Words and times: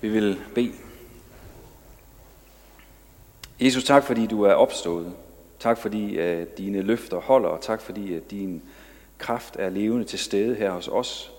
Vi 0.00 0.08
vil 0.08 0.40
bede. 0.54 0.72
Jesus, 3.60 3.84
tak 3.84 4.04
fordi 4.04 4.26
du 4.26 4.42
er 4.42 4.52
opstået. 4.52 5.12
Tak 5.58 5.78
fordi 5.78 6.18
at 6.18 6.58
dine 6.58 6.82
løfter 6.82 7.20
holder, 7.20 7.48
og 7.48 7.60
tak 7.60 7.80
fordi 7.80 8.14
at 8.14 8.30
din 8.30 8.62
kraft 9.18 9.56
er 9.58 9.70
levende 9.70 10.04
til 10.04 10.18
stede 10.18 10.54
her 10.54 10.70
hos 10.70 10.88
os. 10.88 11.32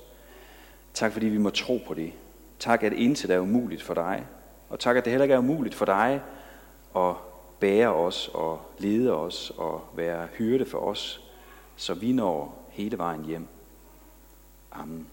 Tak 0.94 1.12
fordi 1.12 1.26
vi 1.26 1.38
må 1.38 1.50
tro 1.50 1.80
på 1.88 1.94
det. 1.94 2.14
Tak 2.60 2.84
at 2.84 2.94
intet 2.94 3.32
er 3.32 3.40
umuligt 3.40 3.84
for 3.84 3.94
dig. 3.94 4.26
Og 4.70 4.80
tak 4.80 4.98
at 4.98 5.06
det 5.06 5.12
heller 5.12 5.24
ikke 5.24 5.34
er 5.34 5.40
umuligt 5.40 5.76
for 5.76 5.86
dig 5.86 6.22
at 6.96 7.14
bære 7.60 7.94
os 7.94 8.30
og 8.34 8.62
lede 8.78 9.14
os 9.14 9.52
og 9.58 9.82
være 9.96 10.28
hyrde 10.38 10.66
for 10.66 10.78
os, 10.78 11.22
så 11.76 11.94
vi 11.94 12.12
når 12.12 12.66
hele 12.70 12.98
vejen 12.98 13.26
hjem. 13.26 13.48
Amen. 14.72 15.08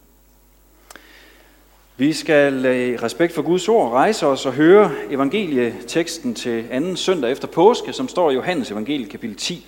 Vi 1.99 2.13
skal 2.13 2.65
i 2.65 2.97
respekt 2.97 3.33
for 3.33 3.43
Guds 3.43 3.69
ord 3.69 3.93
rejse 3.93 4.27
os 4.27 4.47
og 4.47 4.53
høre 4.53 4.91
evangelieteksten 5.11 6.35
til 6.35 6.65
anden 6.71 6.97
søndag 6.97 7.31
efter 7.31 7.49
påske, 7.49 7.93
som 7.93 8.09
står 8.09 8.31
i 8.31 8.35
Johannes 8.35 8.71
evangelie 8.71 9.09
kapitel 9.09 9.37
10. 9.37 9.67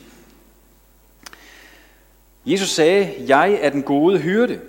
Jesus 2.47 2.69
sagde, 2.69 3.13
jeg 3.29 3.59
er 3.61 3.71
den 3.71 3.83
gode 3.83 4.19
hyrde. 4.19 4.61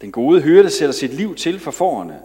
Den 0.00 0.12
gode 0.12 0.40
hyrde 0.40 0.70
sætter 0.70 0.92
sit 0.92 1.14
liv 1.14 1.34
til 1.34 1.60
for 1.60 1.70
forerne. 1.70 2.18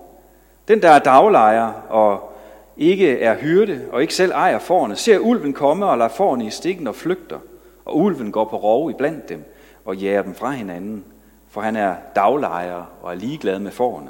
Den, 0.68 0.82
der 0.82 0.90
er 0.90 1.00
daglejer 1.00 1.72
og 1.90 2.34
ikke 2.78 3.20
er 3.20 3.38
hyrde 3.38 3.82
og 3.92 4.02
ikke 4.02 4.16
selv 4.16 4.32
ejer 4.32 4.60
forerne, 4.60 4.96
ser 4.96 5.20
ulven 5.20 5.54
komme 5.54 5.86
og 5.86 5.98
lader 5.98 6.10
forerne 6.10 6.46
i 6.46 6.50
stikken 6.50 6.88
og 6.88 6.96
flygter. 6.96 7.40
Og 7.86 7.98
ulven 7.98 8.32
går 8.32 8.46
på 8.46 8.58
rov 8.58 8.90
i 8.90 8.94
blandt 8.98 9.30
dem 9.30 9.44
og 9.86 9.96
jager 9.98 10.22
dem 10.22 10.36
fra 10.36 10.52
hinanden, 10.52 11.06
for 11.50 11.62
han 11.62 11.76
er 11.76 11.96
daglejer 12.16 12.84
og 13.02 13.12
er 13.12 13.16
ligeglad 13.16 13.60
med 13.60 13.72
forerne. 13.72 14.10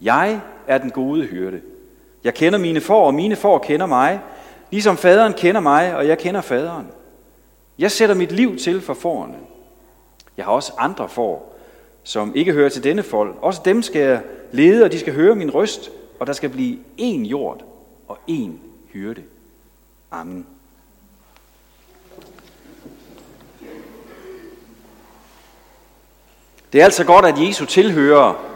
Jeg 0.00 0.40
er 0.66 0.78
den 0.78 0.90
gode 0.90 1.24
hyrde. 1.24 1.60
Jeg 2.24 2.34
kender 2.34 2.58
mine 2.58 2.80
får, 2.80 3.06
og 3.06 3.14
mine 3.14 3.36
får 3.36 3.58
kender 3.58 3.86
mig, 3.86 4.20
ligesom 4.70 4.96
faderen 4.96 5.32
kender 5.32 5.60
mig, 5.60 5.96
og 5.96 6.08
jeg 6.08 6.18
kender 6.18 6.40
faderen. 6.40 6.86
Jeg 7.78 7.90
sætter 7.90 8.14
mit 8.14 8.32
liv 8.32 8.56
til 8.56 8.80
for 8.80 8.94
forerne. 8.94 9.38
Jeg 10.36 10.44
har 10.44 10.52
også 10.52 10.72
andre 10.78 11.08
får, 11.08 11.58
som 12.02 12.32
ikke 12.34 12.52
hører 12.52 12.68
til 12.68 12.84
denne 12.84 13.02
fold. 13.02 13.34
Også 13.42 13.60
dem 13.64 13.82
skal 13.82 14.00
jeg 14.00 14.22
lede, 14.52 14.84
og 14.84 14.92
de 14.92 14.98
skal 14.98 15.14
høre 15.14 15.34
min 15.34 15.54
røst, 15.54 15.90
og 16.20 16.26
der 16.26 16.32
skal 16.32 16.50
blive 16.50 16.78
én 17.00 17.26
jord 17.26 17.64
og 18.08 18.18
én 18.30 18.50
hyrde. 18.92 19.22
Amen. 20.10 20.46
Det 26.72 26.80
er 26.80 26.84
altså 26.84 27.04
godt, 27.04 27.24
at 27.24 27.46
Jesus 27.48 27.68
tilhører 27.68 28.53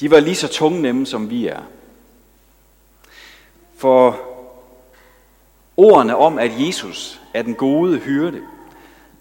de 0.00 0.10
var 0.10 0.20
lige 0.20 0.36
så 0.36 0.48
tunge 0.48 0.82
nemme, 0.82 1.06
som 1.06 1.30
vi 1.30 1.46
er. 1.46 1.60
For 3.76 4.20
ordene 5.76 6.16
om, 6.16 6.38
at 6.38 6.50
Jesus 6.66 7.20
er 7.34 7.42
den 7.42 7.54
gode 7.54 7.98
hyrde, 7.98 8.40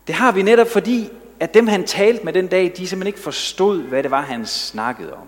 det 0.07 0.15
har 0.15 0.31
vi 0.31 0.41
netop 0.41 0.67
fordi, 0.67 1.09
at 1.39 1.53
dem 1.53 1.67
han 1.67 1.83
talte 1.83 2.25
med 2.25 2.33
den 2.33 2.47
dag, 2.47 2.63
de 2.77 2.87
simpelthen 2.87 3.07
ikke 3.07 3.19
forstod, 3.19 3.81
hvad 3.81 4.03
det 4.03 4.11
var, 4.11 4.21
han 4.21 4.45
snakkede 4.45 5.13
om. 5.13 5.27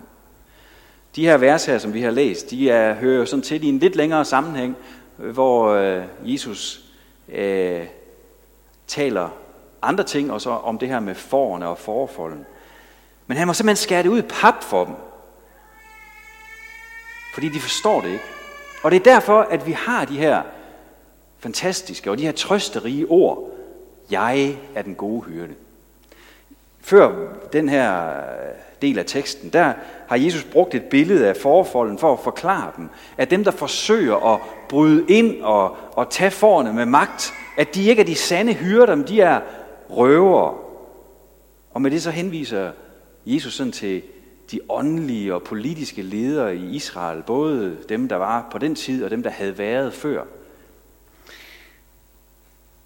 De 1.16 1.24
her 1.24 1.36
vers 1.36 1.64
her, 1.64 1.78
som 1.78 1.94
vi 1.94 2.00
har 2.00 2.10
læst, 2.10 2.50
de 2.50 2.70
er, 2.70 2.94
hører 2.94 3.24
sådan 3.24 3.42
til 3.42 3.64
i 3.64 3.68
en 3.68 3.78
lidt 3.78 3.96
længere 3.96 4.24
sammenhæng, 4.24 4.76
øh, 5.18 5.30
hvor 5.30 5.68
øh, 5.68 6.02
Jesus 6.22 6.84
øh, 7.28 7.86
taler 8.86 9.28
andre 9.82 10.04
ting, 10.04 10.32
og 10.32 10.40
så 10.40 10.50
om 10.50 10.78
det 10.78 10.88
her 10.88 11.00
med 11.00 11.14
forerne 11.14 11.68
og 11.68 11.78
forfolden. 11.78 12.46
Men 13.26 13.36
han 13.36 13.46
må 13.46 13.52
simpelthen 13.52 13.82
skære 13.82 14.02
det 14.02 14.08
ud 14.08 14.18
i 14.18 14.26
pap 14.28 14.62
for 14.62 14.84
dem. 14.84 14.94
Fordi 17.34 17.48
de 17.48 17.60
forstår 17.60 18.00
det 18.00 18.08
ikke. 18.08 18.24
Og 18.82 18.90
det 18.90 18.96
er 18.96 19.12
derfor, 19.12 19.40
at 19.40 19.66
vi 19.66 19.72
har 19.72 20.04
de 20.04 20.18
her 20.18 20.42
fantastiske 21.38 22.10
og 22.10 22.18
de 22.18 22.24
her 22.24 22.32
trøsterige 22.32 23.06
ord. 23.06 23.50
Jeg 24.10 24.56
er 24.74 24.82
den 24.82 24.94
gode 24.94 25.22
hyrde. 25.22 25.54
Før 26.80 27.12
den 27.52 27.68
her 27.68 28.08
øh, 28.08 28.14
del 28.82 28.98
af 28.98 29.04
teksten, 29.06 29.50
der 29.50 29.72
har 30.08 30.16
Jesus 30.16 30.44
brugt 30.44 30.74
et 30.74 30.84
billede 30.84 31.28
af 31.28 31.36
forfolden 31.36 31.98
for 31.98 32.12
at 32.12 32.18
forklare 32.20 32.72
dem, 32.76 32.88
at 33.16 33.30
dem, 33.30 33.44
der 33.44 33.50
forsøger 33.50 34.34
at 34.34 34.40
bryde 34.68 35.04
ind 35.08 35.42
og, 35.42 35.76
og 35.92 36.10
tage 36.10 36.30
forne 36.30 36.72
med 36.72 36.86
magt, 36.86 37.32
at 37.58 37.74
de 37.74 37.84
ikke 37.84 38.02
er 38.02 38.06
de 38.06 38.14
sande 38.14 38.54
hyrder, 38.54 38.94
men 38.94 39.08
de 39.08 39.20
er 39.20 39.40
røvere. 39.90 40.54
Og 41.70 41.82
med 41.82 41.90
det 41.90 42.02
så 42.02 42.10
henviser 42.10 42.70
Jesus 43.26 43.54
sådan 43.54 43.72
til 43.72 44.02
de 44.50 44.60
åndelige 44.68 45.34
og 45.34 45.42
politiske 45.42 46.02
ledere 46.02 46.56
i 46.56 46.74
Israel, 46.74 47.22
både 47.22 47.76
dem, 47.88 48.08
der 48.08 48.16
var 48.16 48.48
på 48.52 48.58
den 48.58 48.74
tid, 48.74 49.04
og 49.04 49.10
dem, 49.10 49.22
der 49.22 49.30
havde 49.30 49.58
været 49.58 49.92
før. 49.92 50.24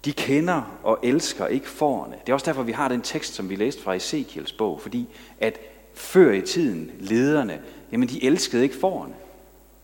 De 0.05 0.13
kender 0.13 0.77
og 0.83 0.99
elsker 1.03 1.47
ikke 1.47 1.69
forerne. 1.69 2.15
Det 2.21 2.29
er 2.29 2.33
også 2.33 2.45
derfor, 2.45 2.63
vi 2.63 2.71
har 2.71 2.87
den 2.87 3.01
tekst, 3.01 3.33
som 3.33 3.49
vi 3.49 3.55
læste 3.55 3.81
fra 3.81 3.95
Ezekiels 3.95 4.51
bog, 4.51 4.81
fordi 4.81 5.07
at 5.39 5.59
før 5.93 6.31
i 6.31 6.41
tiden, 6.41 6.91
lederne, 6.99 7.61
jamen 7.91 8.09
de 8.09 8.23
elskede 8.23 8.63
ikke 8.63 8.75
forerne. 8.75 9.13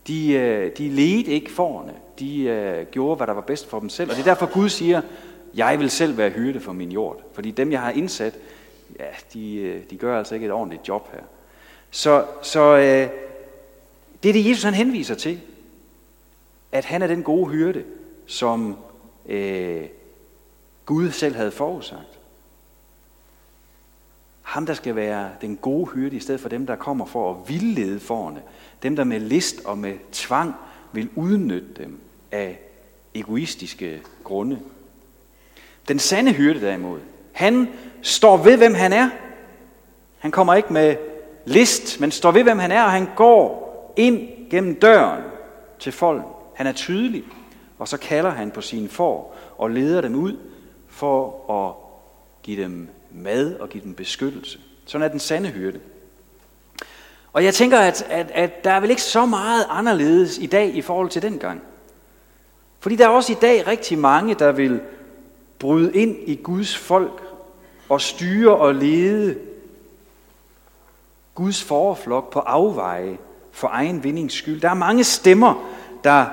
De, 0.07 0.33
øh, 0.33 0.71
de 0.77 0.89
ledte 0.89 1.31
ikke 1.31 1.51
forerne. 1.51 1.93
De 2.19 2.79
uh, 2.81 2.91
gjorde, 2.91 3.15
hvad 3.15 3.27
der 3.27 3.33
var 3.33 3.41
bedst 3.41 3.69
for 3.69 3.79
dem 3.79 3.89
selv. 3.89 4.09
Og 4.09 4.15
det 4.15 4.21
er 4.21 4.25
derfor, 4.33 4.53
Gud 4.53 4.69
siger, 4.69 5.01
jeg 5.53 5.79
vil 5.79 5.89
selv 5.89 6.17
være 6.17 6.29
hyrde 6.29 6.59
for 6.59 6.73
min 6.73 6.91
jord. 6.91 7.21
Fordi 7.33 7.51
dem, 7.51 7.71
jeg 7.71 7.81
har 7.81 7.91
indsat, 7.91 8.37
ja, 8.99 9.05
de, 9.33 9.55
øh, 9.55 9.81
de 9.89 9.97
gør 9.97 10.17
altså 10.17 10.35
ikke 10.35 10.45
et 10.45 10.51
ordentligt 10.51 10.87
job 10.87 11.11
her. 11.11 11.21
Så, 11.91 12.25
så 12.41 12.75
øh, 12.75 13.09
det 14.23 14.29
er 14.29 14.33
det, 14.33 14.49
Jesus 14.49 14.63
han 14.63 14.73
henviser 14.73 15.15
til. 15.15 15.41
At 16.71 16.85
han 16.85 17.01
er 17.01 17.07
den 17.07 17.23
gode 17.23 17.49
hyrde, 17.49 17.83
som 18.25 18.77
øh, 19.25 19.83
Gud 20.85 21.11
selv 21.11 21.35
havde 21.35 21.51
forudsagt. 21.51 22.19
Ham, 24.41 24.65
der 24.65 24.73
skal 24.73 24.95
være 24.95 25.29
den 25.41 25.57
gode 25.57 25.91
hyrde, 25.91 26.15
i 26.15 26.19
stedet 26.19 26.41
for 26.41 26.49
dem, 26.49 26.65
der 26.65 26.75
kommer 26.75 27.05
for 27.05 27.31
at 27.31 27.49
vildlede 27.49 27.99
forerne. 27.99 28.41
Dem, 28.83 28.95
der 28.95 29.03
med 29.03 29.19
list 29.19 29.65
og 29.65 29.77
med 29.77 29.97
tvang 30.11 30.53
vil 30.91 31.09
udnytte 31.15 31.83
dem 31.83 31.99
af 32.31 32.59
egoistiske 33.13 34.01
grunde. 34.23 34.59
Den 35.87 35.99
sande 35.99 36.33
hyrde 36.33 36.61
derimod, 36.61 36.99
han 37.31 37.69
står 38.01 38.37
ved, 38.37 38.57
hvem 38.57 38.73
han 38.73 38.93
er. 38.93 39.09
Han 40.19 40.31
kommer 40.31 40.53
ikke 40.53 40.73
med 40.73 40.95
list, 41.45 41.99
men 41.99 42.11
står 42.11 42.31
ved, 42.31 42.43
hvem 42.43 42.59
han 42.59 42.71
er, 42.71 42.83
og 42.83 42.91
han 42.91 43.07
går 43.15 43.93
ind 43.97 44.49
gennem 44.49 44.75
døren 44.75 45.23
til 45.79 45.91
folden. 45.91 46.25
Han 46.53 46.67
er 46.67 46.71
tydelig, 46.71 47.23
og 47.79 47.87
så 47.87 47.97
kalder 47.97 48.29
han 48.29 48.51
på 48.51 48.61
sine 48.61 48.89
får 48.89 49.37
og 49.57 49.69
leder 49.69 50.01
dem 50.01 50.15
ud 50.15 50.37
for 50.87 51.51
at 51.51 51.75
give 52.43 52.63
dem 52.63 52.89
mad 53.11 53.55
og 53.55 53.69
give 53.69 53.83
dem 53.83 53.93
beskyttelse. 53.93 54.59
Sådan 54.85 55.05
er 55.05 55.11
den 55.11 55.19
sande 55.19 55.49
hyrde. 55.49 55.79
Og 57.33 57.43
jeg 57.43 57.53
tænker, 57.53 57.79
at, 57.79 58.05
at, 58.09 58.31
at 58.33 58.63
der 58.63 58.71
er 58.71 58.79
vel 58.79 58.89
ikke 58.89 59.01
så 59.01 59.25
meget 59.25 59.65
anderledes 59.69 60.37
i 60.37 60.45
dag 60.45 60.75
i 60.75 60.81
forhold 60.81 61.09
til 61.09 61.21
dengang. 61.21 61.61
Fordi 62.79 62.95
der 62.95 63.05
er 63.05 63.09
også 63.09 63.31
i 63.31 63.37
dag 63.41 63.67
rigtig 63.67 63.97
mange, 63.97 64.33
der 64.35 64.51
vil 64.51 64.81
bryde 65.59 65.93
ind 65.93 66.17
i 66.25 66.35
Guds 66.35 66.77
folk 66.77 67.23
og 67.89 68.01
styre 68.01 68.55
og 68.55 68.75
lede 68.75 69.35
Guds 71.35 71.63
forflok 71.63 72.29
på 72.29 72.39
afveje 72.39 73.17
for 73.51 73.67
egen 73.67 74.03
vindings 74.03 74.33
skyld. 74.33 74.61
Der 74.61 74.69
er 74.69 74.73
mange 74.73 75.03
stemmer, 75.03 75.69
der 76.03 76.25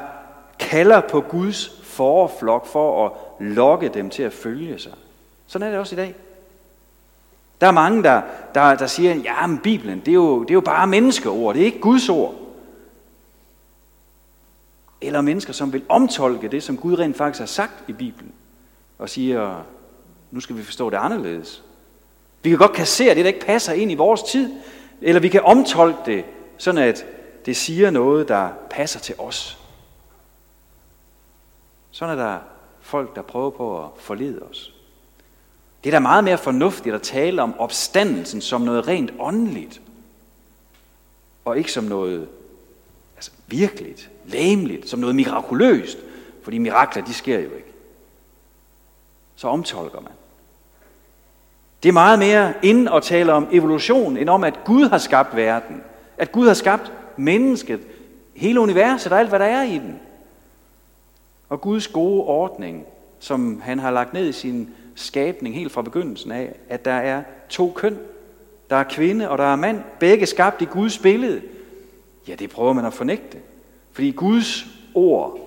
kalder 0.58 1.00
på 1.00 1.20
Guds 1.20 1.80
forflok 1.82 2.66
for 2.66 3.06
at 3.06 3.12
lokke 3.40 3.88
dem 3.88 4.10
til 4.10 4.22
at 4.22 4.32
følge 4.32 4.78
sig. 4.78 4.92
Sådan 5.46 5.66
er 5.66 5.70
det 5.70 5.80
også 5.80 5.94
i 5.94 5.96
dag. 5.96 6.14
Der 7.60 7.66
er 7.66 7.70
mange, 7.70 8.02
der, 8.02 8.22
der, 8.54 8.74
der 8.74 8.86
siger, 8.86 9.14
ja, 9.14 9.46
men 9.46 9.58
Bibelen, 9.58 10.00
det 10.00 10.08
er, 10.08 10.14
jo, 10.14 10.42
det 10.42 10.50
er 10.50 10.54
jo 10.54 10.60
bare 10.60 10.86
menneskeord, 10.86 11.54
det 11.54 11.60
er 11.60 11.66
ikke 11.66 11.80
Guds 11.80 12.08
ord. 12.08 12.34
Eller 15.00 15.20
mennesker, 15.20 15.52
som 15.52 15.72
vil 15.72 15.82
omtolke 15.88 16.48
det, 16.48 16.62
som 16.62 16.76
Gud 16.76 16.98
rent 16.98 17.16
faktisk 17.16 17.38
har 17.38 17.46
sagt 17.46 17.74
i 17.88 17.92
Bibelen, 17.92 18.32
og 18.98 19.08
siger, 19.08 19.64
nu 20.30 20.40
skal 20.40 20.56
vi 20.56 20.62
forstå 20.62 20.90
det 20.90 20.96
anderledes. 20.96 21.62
Vi 22.42 22.50
kan 22.50 22.58
godt 22.58 22.72
kassere 22.72 23.14
det, 23.14 23.24
der 23.24 23.32
ikke 23.32 23.46
passer 23.46 23.72
ind 23.72 23.92
i 23.92 23.94
vores 23.94 24.22
tid, 24.22 24.52
eller 25.02 25.20
vi 25.20 25.28
kan 25.28 25.42
omtolke 25.44 25.98
det, 26.06 26.24
sådan 26.58 26.82
at 26.82 27.06
det 27.46 27.56
siger 27.56 27.90
noget, 27.90 28.28
der 28.28 28.50
passer 28.70 29.00
til 29.00 29.14
os. 29.18 29.58
Sådan 31.90 32.18
er 32.18 32.22
der 32.22 32.38
folk, 32.80 33.16
der 33.16 33.22
prøver 33.22 33.50
på 33.50 33.84
at 33.84 33.90
forlede 33.96 34.42
os. 34.42 34.74
Det 35.84 35.90
er 35.90 35.94
da 35.94 35.98
meget 35.98 36.24
mere 36.24 36.38
fornuftigt 36.38 36.94
at 36.94 37.02
tale 37.02 37.42
om 37.42 37.58
opstandelsen 37.58 38.40
som 38.40 38.60
noget 38.60 38.88
rent 38.88 39.12
åndeligt, 39.18 39.80
og 41.44 41.58
ikke 41.58 41.72
som 41.72 41.84
noget 41.84 42.28
altså, 43.16 43.30
virkeligt, 43.46 44.10
læmeligt, 44.24 44.88
som 44.88 45.00
noget 45.00 45.16
mirakuløst, 45.16 45.98
fordi 46.42 46.58
mirakler, 46.58 47.04
de 47.04 47.14
sker 47.14 47.38
jo 47.38 47.50
ikke. 47.50 47.72
Så 49.36 49.48
omtolker 49.48 50.00
man. 50.00 50.12
Det 51.82 51.88
er 51.88 51.92
meget 51.92 52.18
mere 52.18 52.52
ind 52.62 52.88
og 52.88 53.02
tale 53.02 53.32
om 53.32 53.48
evolution, 53.52 54.16
end 54.16 54.28
om, 54.28 54.44
at 54.44 54.64
Gud 54.64 54.88
har 54.88 54.98
skabt 54.98 55.36
verden. 55.36 55.82
At 56.18 56.32
Gud 56.32 56.46
har 56.46 56.54
skabt 56.54 56.92
mennesket, 57.16 57.80
hele 58.36 58.60
universet 58.60 59.12
og 59.12 59.18
alt, 59.18 59.28
hvad 59.28 59.38
der 59.38 59.44
er 59.44 59.62
i 59.62 59.78
den. 59.78 60.00
Og 61.48 61.60
Guds 61.60 61.88
gode 61.88 62.24
ordning, 62.24 62.84
som 63.18 63.60
han 63.60 63.78
har 63.78 63.90
lagt 63.90 64.12
ned 64.12 64.28
i 64.28 64.32
sin 64.32 64.70
skabning 64.94 65.54
helt 65.54 65.72
fra 65.72 65.82
begyndelsen 65.82 66.32
af, 66.32 66.54
at 66.68 66.84
der 66.84 66.92
er 66.92 67.22
to 67.48 67.72
køn. 67.76 67.98
Der 68.70 68.76
er 68.76 68.84
kvinde 68.84 69.30
og 69.30 69.38
der 69.38 69.44
er 69.44 69.56
mand, 69.56 69.80
begge 69.98 70.26
skabt 70.26 70.62
i 70.62 70.64
Guds 70.64 70.98
billede. 70.98 71.42
Ja, 72.28 72.34
det 72.34 72.50
prøver 72.50 72.72
man 72.72 72.84
at 72.84 72.92
fornægte. 72.92 73.38
Fordi 73.92 74.10
Guds 74.10 74.66
ord, 74.94 75.38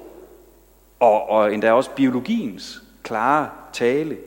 og, 0.99 1.29
og 1.29 1.53
endda 1.53 1.71
også 1.71 1.89
biologiens 1.91 2.83
klare 3.03 3.49
tale, 3.73 4.17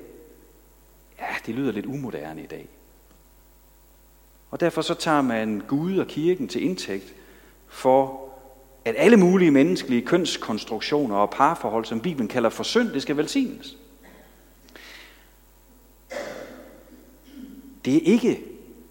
ja, 1.30 1.36
det 1.46 1.54
lyder 1.54 1.72
lidt 1.72 1.86
umoderne 1.86 2.42
i 2.42 2.46
dag. 2.46 2.68
Og 4.50 4.60
derfor 4.60 4.82
så 4.82 4.94
tager 4.94 5.22
man 5.22 5.62
Gud 5.68 5.98
og 5.98 6.06
kirken 6.06 6.48
til 6.48 6.62
indtægt 6.62 7.14
for, 7.68 8.28
at 8.84 8.94
alle 8.98 9.16
mulige 9.16 9.50
menneskelige 9.50 10.06
kønskonstruktioner 10.06 11.16
og 11.16 11.30
parforhold, 11.30 11.84
som 11.84 12.00
Bibelen 12.00 12.28
kalder 12.28 12.50
for 12.50 12.64
synd, 12.64 12.88
det 12.88 13.02
skal 13.02 13.16
velsignes. 13.16 13.76
Det 17.84 17.96
er 17.96 18.00
ikke 18.00 18.42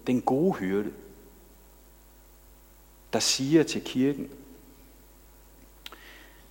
den 0.06 0.20
gode 0.20 0.52
hyrde, 0.52 0.92
der 3.12 3.18
siger 3.18 3.62
til 3.62 3.82
kirken, 3.84 4.30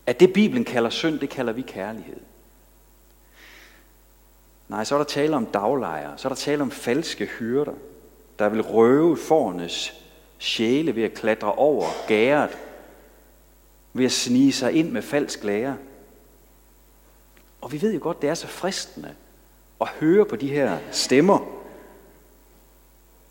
at 0.05 0.19
det 0.19 0.33
Bibelen 0.33 0.65
kalder 0.65 0.89
synd, 0.89 1.19
det 1.19 1.29
kalder 1.29 1.53
vi 1.53 1.61
kærlighed. 1.61 2.19
Nej, 4.73 4.83
så 4.83 4.95
er 4.95 4.99
der 4.99 5.05
tale 5.05 5.35
om 5.35 5.45
daglejere, 5.45 6.17
så 6.17 6.27
er 6.27 6.29
der 6.29 6.35
tale 6.35 6.61
om 6.61 6.71
falske 6.71 7.25
hyrder, 7.25 7.73
der 8.39 8.49
vil 8.49 8.61
røve 8.61 9.17
fornes 9.17 9.93
sjæle 10.37 10.95
ved 10.95 11.03
at 11.03 11.13
klatre 11.13 11.53
over 11.53 11.85
gæret, 12.07 12.57
ved 13.93 14.05
at 14.05 14.11
snige 14.11 14.53
sig 14.53 14.73
ind 14.73 14.91
med 14.91 15.01
falsk 15.01 15.43
lære. 15.43 15.77
Og 17.61 17.71
vi 17.71 17.81
ved 17.81 17.93
jo 17.93 17.99
godt, 18.01 18.21
det 18.21 18.29
er 18.29 18.33
så 18.33 18.47
fristende 18.47 19.15
at 19.81 19.87
høre 19.87 20.25
på 20.25 20.35
de 20.35 20.49
her 20.49 20.77
stemmer. 20.91 21.39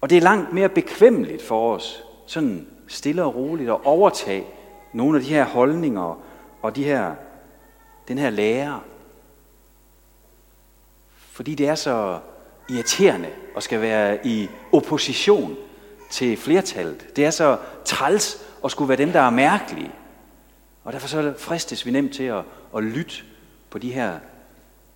Og 0.01 0.11
det 0.11 0.19
er 0.19 0.23
langt 0.23 0.53
mere 0.53 0.69
bekvemmeligt 0.69 1.43
for 1.43 1.75
os, 1.75 2.05
sådan 2.27 2.67
stille 2.89 3.25
og 3.25 3.35
roligt, 3.35 3.71
at 3.71 3.85
overtage 3.85 4.47
nogle 4.93 5.19
af 5.19 5.25
de 5.25 5.31
her 5.31 5.45
holdninger 5.45 6.23
og 6.63 6.77
de 6.77 6.85
her, 6.85 7.15
den 8.09 8.19
her 8.19 8.31
lære. 8.31 8.81
Fordi 11.33 11.55
det 11.55 11.69
er 11.69 11.75
så 11.75 12.21
irriterende 12.71 13.29
at 13.57 13.63
skal 13.63 13.81
være 13.81 14.27
i 14.27 14.49
opposition 14.73 15.57
til 16.11 16.37
flertallet. 16.37 17.17
Det 17.17 17.25
er 17.25 17.31
så 17.31 17.59
træls 17.85 18.37
at 18.65 18.71
skulle 18.71 18.89
være 18.89 18.99
dem, 18.99 19.13
der 19.13 19.21
er 19.21 19.31
mærkelige. 19.31 19.93
Og 20.85 20.93
derfor 20.93 21.09
så 21.09 21.35
fristes 21.39 21.87
vi 21.87 21.91
nemt 21.91 22.15
til 22.15 22.23
at, 22.23 22.45
at 22.77 22.83
lytte 22.83 23.15
på 23.71 23.79
de 23.79 23.93
her 23.93 24.19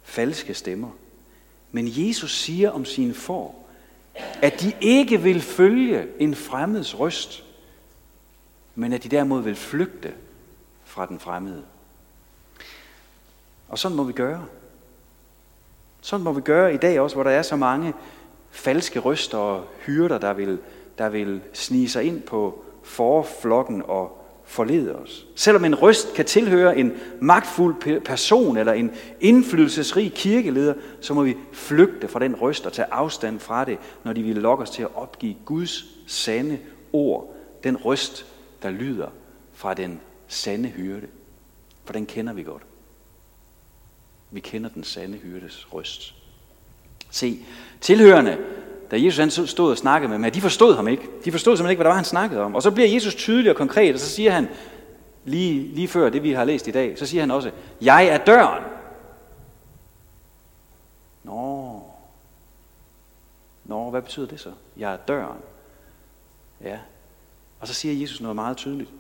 falske 0.03 0.55
stemmer. 0.55 0.91
Men 1.73 1.89
Jesus 1.89 2.39
siger 2.39 2.71
om 2.71 2.85
sine 2.85 3.15
får, 3.15 3.69
at 4.43 4.61
de 4.61 4.73
ikke 4.81 5.23
vil 5.23 5.41
følge 5.41 6.07
en 6.19 6.35
fremmeds 6.35 6.99
røst, 6.99 7.45
men 8.75 8.93
at 8.93 9.03
de 9.03 9.09
derimod 9.09 9.43
vil 9.43 9.57
flygte 9.57 10.15
fra 10.85 11.07
den 11.07 11.21
fremmede. 11.21 11.65
Og 13.69 13.79
sådan 13.79 13.97
må 13.97 14.05
vi 14.05 14.13
gøre. 14.13 14.47
Sådan 16.07 16.25
må 16.25 16.33
vi 16.33 16.41
gøre 16.41 16.75
i 16.75 16.77
dag 16.77 17.01
også, 17.01 17.17
hvor 17.17 17.23
der 17.23 17.31
er 17.31 17.43
så 17.43 17.57
mange 17.57 17.95
falske 18.51 18.99
røster 18.99 19.39
og 19.39 19.65
hyrder, 19.79 20.19
der 20.19 20.33
vil, 20.33 20.59
der 20.99 21.09
vil 21.09 21.41
snige 21.53 21.89
sig 21.89 22.05
ind 22.05 22.23
på 22.23 22.65
forflokken 22.83 23.83
og 23.87 24.25
forlede 24.45 24.97
os. 24.97 25.27
Selvom 25.35 25.65
en 25.65 25.75
røst 25.75 26.15
kan 26.15 26.25
tilhøre 26.25 26.79
en 26.79 26.93
magtfuld 27.21 28.01
person 28.01 28.57
eller 28.57 28.73
en 28.73 28.91
indflydelsesrig 29.21 30.13
kirkeleder, 30.13 30.75
så 31.01 31.15
må 31.15 31.23
vi 31.23 31.37
flygte 31.53 32.09
fra 32.09 32.21
den 32.21 32.35
røst 32.35 32.67
og 32.67 32.73
tage 32.73 32.93
afstand 32.93 33.41
fra 33.41 33.65
det, 33.65 33.79
når 34.05 34.13
de 34.13 34.23
vil 34.23 34.37
lokke 34.37 34.63
os 34.63 34.71
til 34.71 34.83
at 34.83 34.95
opgive 34.95 35.37
Guds 35.45 35.85
sande 36.07 36.59
ord. 36.93 37.35
Den 37.65 37.77
røst, 37.77 38.27
der 38.63 38.71
lyder 38.71 39.09
fra 39.55 39.75
den 39.75 40.01
sande 40.29 40.69
hyrde. 40.69 41.07
For 41.85 41.93
den 41.93 42.07
kender 42.07 42.33
vi 42.33 42.43
godt. 42.43 42.63
Vi 44.37 44.41
kender 44.41 44.71
den 44.71 44.85
sande 44.85 45.19
hyrdes 45.19 45.67
røst. 45.73 46.15
Se, 47.11 47.39
tilhørende, 47.81 48.39
da 48.91 48.97
Jesus 49.03 49.19
han 49.19 49.31
stod 49.47 49.71
og 49.71 49.79
snakkede 49.79 50.09
med 50.09 50.19
dem, 50.19 50.33
de 50.33 50.41
forstod 50.41 50.75
ham 50.75 50.89
ikke. 50.89 51.03
De 51.25 51.33
forstod 51.33 51.57
simpelthen 51.57 51.71
ikke, 51.71 51.79
hvad 51.79 51.85
der 51.85 51.91
var, 51.91 51.97
han 51.97 52.05
snakkede 52.05 52.41
om. 52.41 52.55
Og 52.55 52.63
så 52.63 52.71
bliver 52.71 52.89
Jesus 52.89 53.15
tydelig 53.15 53.51
og 53.51 53.57
konkret, 53.57 53.95
og 53.95 54.01
så 54.01 54.09
siger 54.09 54.31
han, 54.31 54.49
lige, 55.25 55.75
lige 55.75 55.89
før 55.89 56.11
det, 56.11 56.23
vi 56.23 56.33
har 56.33 56.45
læst 56.45 56.69
i 56.69 56.71
dag, 56.71 56.99
så 56.99 57.07
siger 57.07 57.23
han 57.23 57.31
også, 57.31 57.51
jeg 57.81 58.07
er 58.07 58.19
døren. 58.19 58.65
Nå, 61.25 61.81
Nå, 63.65 63.91
hvad 63.91 64.03
betyder 64.03 64.27
det 64.27 64.41
så? 64.41 64.53
Jeg 64.77 64.93
er 64.93 64.97
døren. 64.97 65.41
Ja. 66.61 66.79
Og 67.61 67.69
så 67.69 67.75
siger 67.75 68.01
Jesus 68.01 68.21
noget 68.21 68.37
meget 68.37 68.57
tydeligt. 68.57 68.91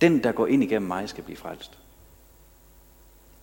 Den, 0.00 0.22
der 0.22 0.32
går 0.32 0.46
ind 0.46 0.62
igennem 0.62 0.88
mig, 0.88 1.08
skal 1.08 1.24
blive 1.24 1.36
frelst. 1.36 1.78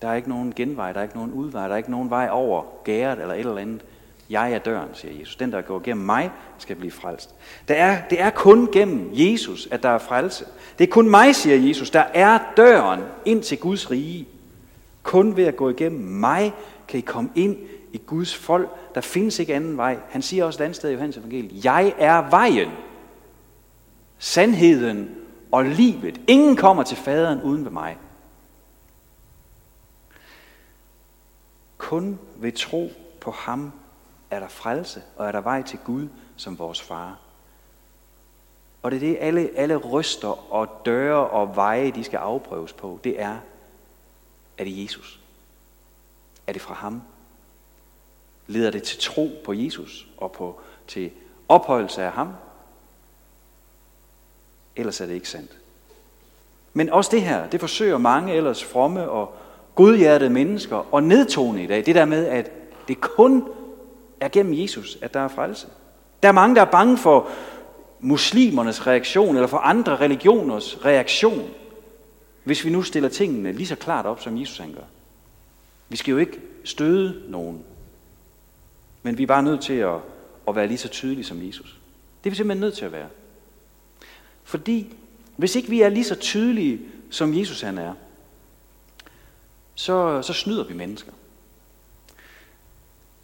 Der 0.02 0.08
er 0.08 0.14
ikke 0.14 0.30
nogen 0.30 0.54
genvej, 0.56 0.94
der 0.94 1.00
er 1.00 1.04
ikke 1.04 1.16
nogen 1.16 1.32
udvej, 1.32 1.68
der 1.68 1.74
er 1.74 1.78
ikke 1.78 1.92
nogen 1.92 2.10
vej 2.10 2.30
over 2.32 2.64
gæret 2.84 3.20
eller 3.20 3.34
et 3.34 3.40
eller 3.40 3.58
andet. 3.58 3.82
Jeg 4.30 4.54
er 4.54 4.60
døren, 4.60 4.90
siger 4.94 5.20
Jesus. 5.20 5.36
Den, 5.36 5.52
der 5.52 5.62
går 5.62 5.80
gennem 5.80 6.06
mig, 6.06 6.32
skal 6.58 6.76
blive 6.76 6.92
frelst. 6.92 7.36
Det 7.68 7.78
er, 7.80 7.98
det 8.10 8.22
er 8.22 8.30
kun 8.30 8.70
gennem 8.72 9.10
Jesus, 9.14 9.68
at 9.72 9.84
der 9.84 9.90
er 9.90 9.98
frelse. 9.98 10.46
Det 10.80 10.84
er 10.84 10.92
kun 10.92 11.10
mig, 11.10 11.36
siger 11.36 11.56
Jesus, 11.56 11.90
der 11.90 12.04
er 12.14 12.40
døren 12.58 13.02
ind 13.26 13.44
til 13.44 13.58
Guds 13.58 13.92
rige. 13.92 14.28
Kun 15.04 15.38
ved 15.38 15.44
at 15.46 15.56
gå 15.56 15.70
igennem 15.70 16.02
mig, 16.02 16.54
kan 16.88 16.98
I 16.98 17.02
komme 17.02 17.30
ind 17.36 17.58
i 17.94 18.02
Guds 18.06 18.36
folk. 18.36 18.96
Der 18.96 19.02
findes 19.02 19.40
ikke 19.40 19.56
anden 19.56 19.78
vej. 19.78 19.98
Han 20.10 20.22
siger 20.22 20.46
også 20.46 20.64
et 20.64 20.66
andet 20.66 20.76
sted 20.76 20.90
i 20.90 20.94
Johannes 20.94 21.18
evangeliet, 21.18 21.66
jeg 21.66 21.94
er 21.98 22.30
vejen, 22.30 22.70
sandheden 24.18 25.10
og 25.52 25.66
livet. 25.66 26.22
Ingen 26.28 26.56
kommer 26.56 26.84
til 26.84 26.98
faderen 26.98 27.42
uden 27.42 27.66
ved 27.66 27.72
mig. 27.72 27.98
Kun 31.92 32.20
ved 32.36 32.52
tro 32.52 32.92
på 33.20 33.32
ham 33.32 33.72
er 34.30 34.40
der 34.40 34.48
frelse, 34.48 35.04
og 35.16 35.28
er 35.28 35.32
der 35.32 35.42
vej 35.42 35.62
til 35.62 35.80
Gud 35.86 36.08
som 36.38 36.60
vores 36.60 36.82
far. 36.82 37.20
Og 38.82 38.92
det 38.92 38.98
er 38.98 39.00
det, 39.00 39.18
alle, 39.20 39.50
alle 39.56 39.76
ryster 39.76 40.54
og 40.54 40.82
døre 40.86 41.30
og 41.30 41.56
veje, 41.56 41.92
de 41.92 42.04
skal 42.04 42.18
afprøves 42.18 42.74
på. 42.74 43.00
Det 43.04 43.22
er, 43.22 43.38
er 44.58 44.64
det 44.64 44.84
Jesus? 44.84 45.20
Er 46.48 46.54
det 46.54 46.62
fra 46.62 46.74
ham? 46.74 47.02
Leder 48.48 48.72
det 48.72 48.84
til 48.84 49.00
tro 49.00 49.30
på 49.46 49.54
Jesus 49.54 50.08
og 50.18 50.32
på, 50.32 50.62
til 50.88 51.12
ophøjelse 51.48 52.04
af 52.04 52.12
ham? 52.12 52.34
Ellers 54.76 55.02
er 55.02 55.06
det 55.06 55.14
ikke 55.14 55.30
sandt. 55.30 55.58
Men 56.74 56.90
også 56.90 57.12
det 57.12 57.22
her, 57.22 57.50
det 57.50 57.60
forsøger 57.60 57.98
mange 57.98 58.34
ellers 58.34 58.64
fromme 58.64 59.10
og 59.10 59.36
godhjertede 59.76 60.30
mennesker 60.30 60.94
og 60.94 61.04
nedtone 61.04 61.64
i 61.64 61.68
dag. 61.68 61.86
Det 61.86 61.96
der 61.96 62.06
med, 62.06 62.28
at 62.28 62.52
det 62.88 63.02
kun 63.02 63.44
er 64.20 64.30
gennem 64.30 64.54
Jesus, 64.54 64.98
at 65.02 65.14
der 65.14 65.20
er 65.20 65.28
frelse. 65.28 65.68
Der 66.24 66.30
er 66.30 66.34
mange, 66.34 66.56
der 66.56 66.62
er 66.62 66.72
bange 66.72 66.98
for 66.98 67.30
muslimernes 68.00 68.88
reaktion, 68.88 69.36
eller 69.36 69.48
for 69.48 69.58
andre 69.58 69.96
religioners 69.96 70.86
reaktion, 70.86 71.50
hvis 72.44 72.66
vi 72.66 72.70
nu 72.70 72.84
stiller 72.84 73.10
tingene 73.10 73.52
lige 73.52 73.68
så 73.68 73.76
klart 73.76 74.06
op, 74.06 74.22
som 74.22 74.40
Jesus 74.40 74.58
han 74.58 74.74
gør. 74.74 74.84
Vi 75.90 75.98
skal 75.98 76.12
jo 76.12 76.18
ikke 76.18 76.40
støde 76.64 77.22
nogen, 77.28 77.64
men 79.04 79.18
vi 79.18 79.24
er 79.24 79.28
bare 79.28 79.44
nødt 79.44 79.62
til 79.62 79.74
at, 79.74 79.96
at 80.48 80.56
være 80.56 80.68
lige 80.68 80.78
så 80.78 80.88
tydelige 80.88 81.24
som 81.24 81.48
Jesus. 81.48 81.80
Det 82.24 82.30
er 82.30 82.32
vi 82.32 82.36
simpelthen 82.36 82.62
nødt 82.62 82.74
til 82.74 82.86
at 82.86 82.92
være. 82.92 83.08
Fordi 84.44 84.96
hvis 85.38 85.56
ikke 85.56 85.70
vi 85.70 85.82
er 85.82 85.90
lige 85.90 86.04
så 86.04 86.16
tydelige, 86.16 86.80
som 87.10 87.38
Jesus 87.38 87.62
han 87.62 87.78
er, 87.78 87.94
så, 89.82 90.22
så 90.22 90.34
snyder 90.34 90.64
vi 90.64 90.74
mennesker. 90.74 91.12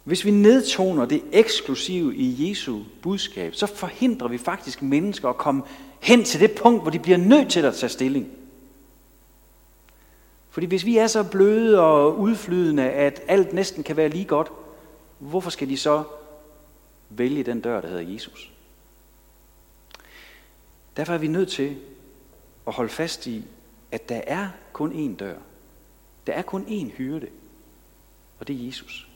Hvis 0.04 0.24
vi 0.24 0.30
nedtoner 0.30 1.04
det 1.04 1.22
eksklusive 1.32 2.16
i 2.16 2.48
Jesu 2.48 2.82
budskab, 3.02 3.54
så 3.54 3.66
forhindrer 3.66 4.28
vi 4.28 4.38
faktisk 4.38 4.82
mennesker 4.82 5.28
at 5.28 5.36
komme 5.36 5.62
hen 6.00 6.24
til 6.24 6.40
det 6.40 6.52
punkt, 6.52 6.82
hvor 6.82 6.90
de 6.90 6.98
bliver 6.98 7.18
nødt 7.18 7.50
til 7.50 7.64
at 7.64 7.74
tage 7.74 7.90
stilling. 7.90 8.28
Fordi 10.50 10.66
hvis 10.66 10.84
vi 10.84 10.96
er 10.96 11.06
så 11.06 11.22
bløde 11.30 11.80
og 11.80 12.18
udflydende, 12.18 12.90
at 12.90 13.22
alt 13.28 13.52
næsten 13.52 13.82
kan 13.82 13.96
være 13.96 14.08
lige 14.08 14.24
godt, 14.24 14.48
hvorfor 15.18 15.50
skal 15.50 15.68
de 15.68 15.76
så 15.76 16.02
vælge 17.08 17.42
den 17.42 17.60
dør, 17.60 17.80
der 17.80 17.88
hedder 17.88 18.12
Jesus? 18.12 18.52
Derfor 20.96 21.14
er 21.14 21.18
vi 21.18 21.28
nødt 21.28 21.48
til 21.48 21.76
at 22.66 22.72
holde 22.72 22.90
fast 22.90 23.26
i, 23.26 23.44
at 23.92 24.08
der 24.08 24.20
er 24.26 24.48
kun 24.72 24.92
én 24.92 25.16
dør. 25.16 25.36
Der 26.28 26.34
er 26.34 26.42
kun 26.42 26.64
én 26.68 26.96
hyrde, 26.96 27.26
og 28.40 28.48
det 28.48 28.62
er 28.62 28.66
Jesus. 28.66 29.08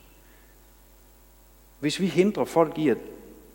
Hvis 1.81 2.01
vi 2.01 2.07
hindrer 2.07 2.45
folk 2.45 2.79
i 2.79 2.89
at, 2.89 2.99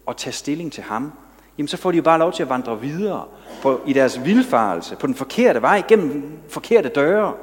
at 0.07 0.17
tage 0.17 0.33
stilling 0.33 0.73
til 0.73 0.83
ham, 0.83 1.11
jamen 1.57 1.67
så 1.67 1.77
får 1.77 1.91
de 1.91 1.97
jo 1.97 2.03
bare 2.03 2.19
lov 2.19 2.33
til 2.33 2.43
at 2.43 2.49
vandre 2.49 2.81
videre 2.81 3.27
på, 3.61 3.81
i 3.87 3.93
deres 3.93 4.25
vilfarelse, 4.25 4.95
på 4.95 5.07
den 5.07 5.15
forkerte 5.15 5.61
vej, 5.61 5.83
gennem 5.87 6.39
forkerte 6.49 6.89
døre. 6.89 7.35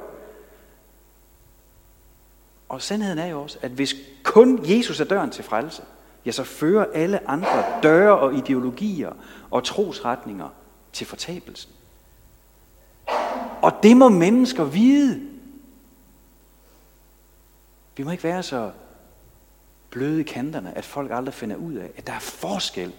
Og 2.69 2.83
sandheden 2.83 3.19
er 3.19 3.27
jo 3.27 3.43
også, 3.43 3.59
at 3.63 3.71
hvis 3.71 3.95
kun 4.23 4.61
Jesus 4.71 5.01
er 5.01 5.05
døren 5.05 5.31
til 5.31 5.45
frelse, 5.45 5.83
ja, 6.27 6.31
så 6.31 6.45
fører 6.45 6.87
alle 6.95 7.31
andre 7.31 7.65
døre 7.83 8.19
og 8.19 8.35
ideologier 8.35 9.13
og 9.51 9.65
trosretninger 9.65 10.49
til 10.93 11.07
fortabelsen. 11.07 11.73
Og 13.63 13.73
det 13.83 13.97
må 13.97 14.09
mennesker 14.09 14.65
vide. 14.65 15.34
Vi 17.97 18.03
må 18.03 18.11
ikke 18.11 18.25
være 18.25 18.43
så 18.43 18.71
bløde 19.91 20.21
i 20.21 20.25
kanterne, 20.25 20.79
at 20.79 20.85
folk 20.85 21.11
aldrig 21.13 21.35
finder 21.35 21.57
ud 21.57 21.75
af, 21.75 21.91
at 21.97 22.07
der 22.07 22.13
er 22.13 22.19
forskel 22.19 22.93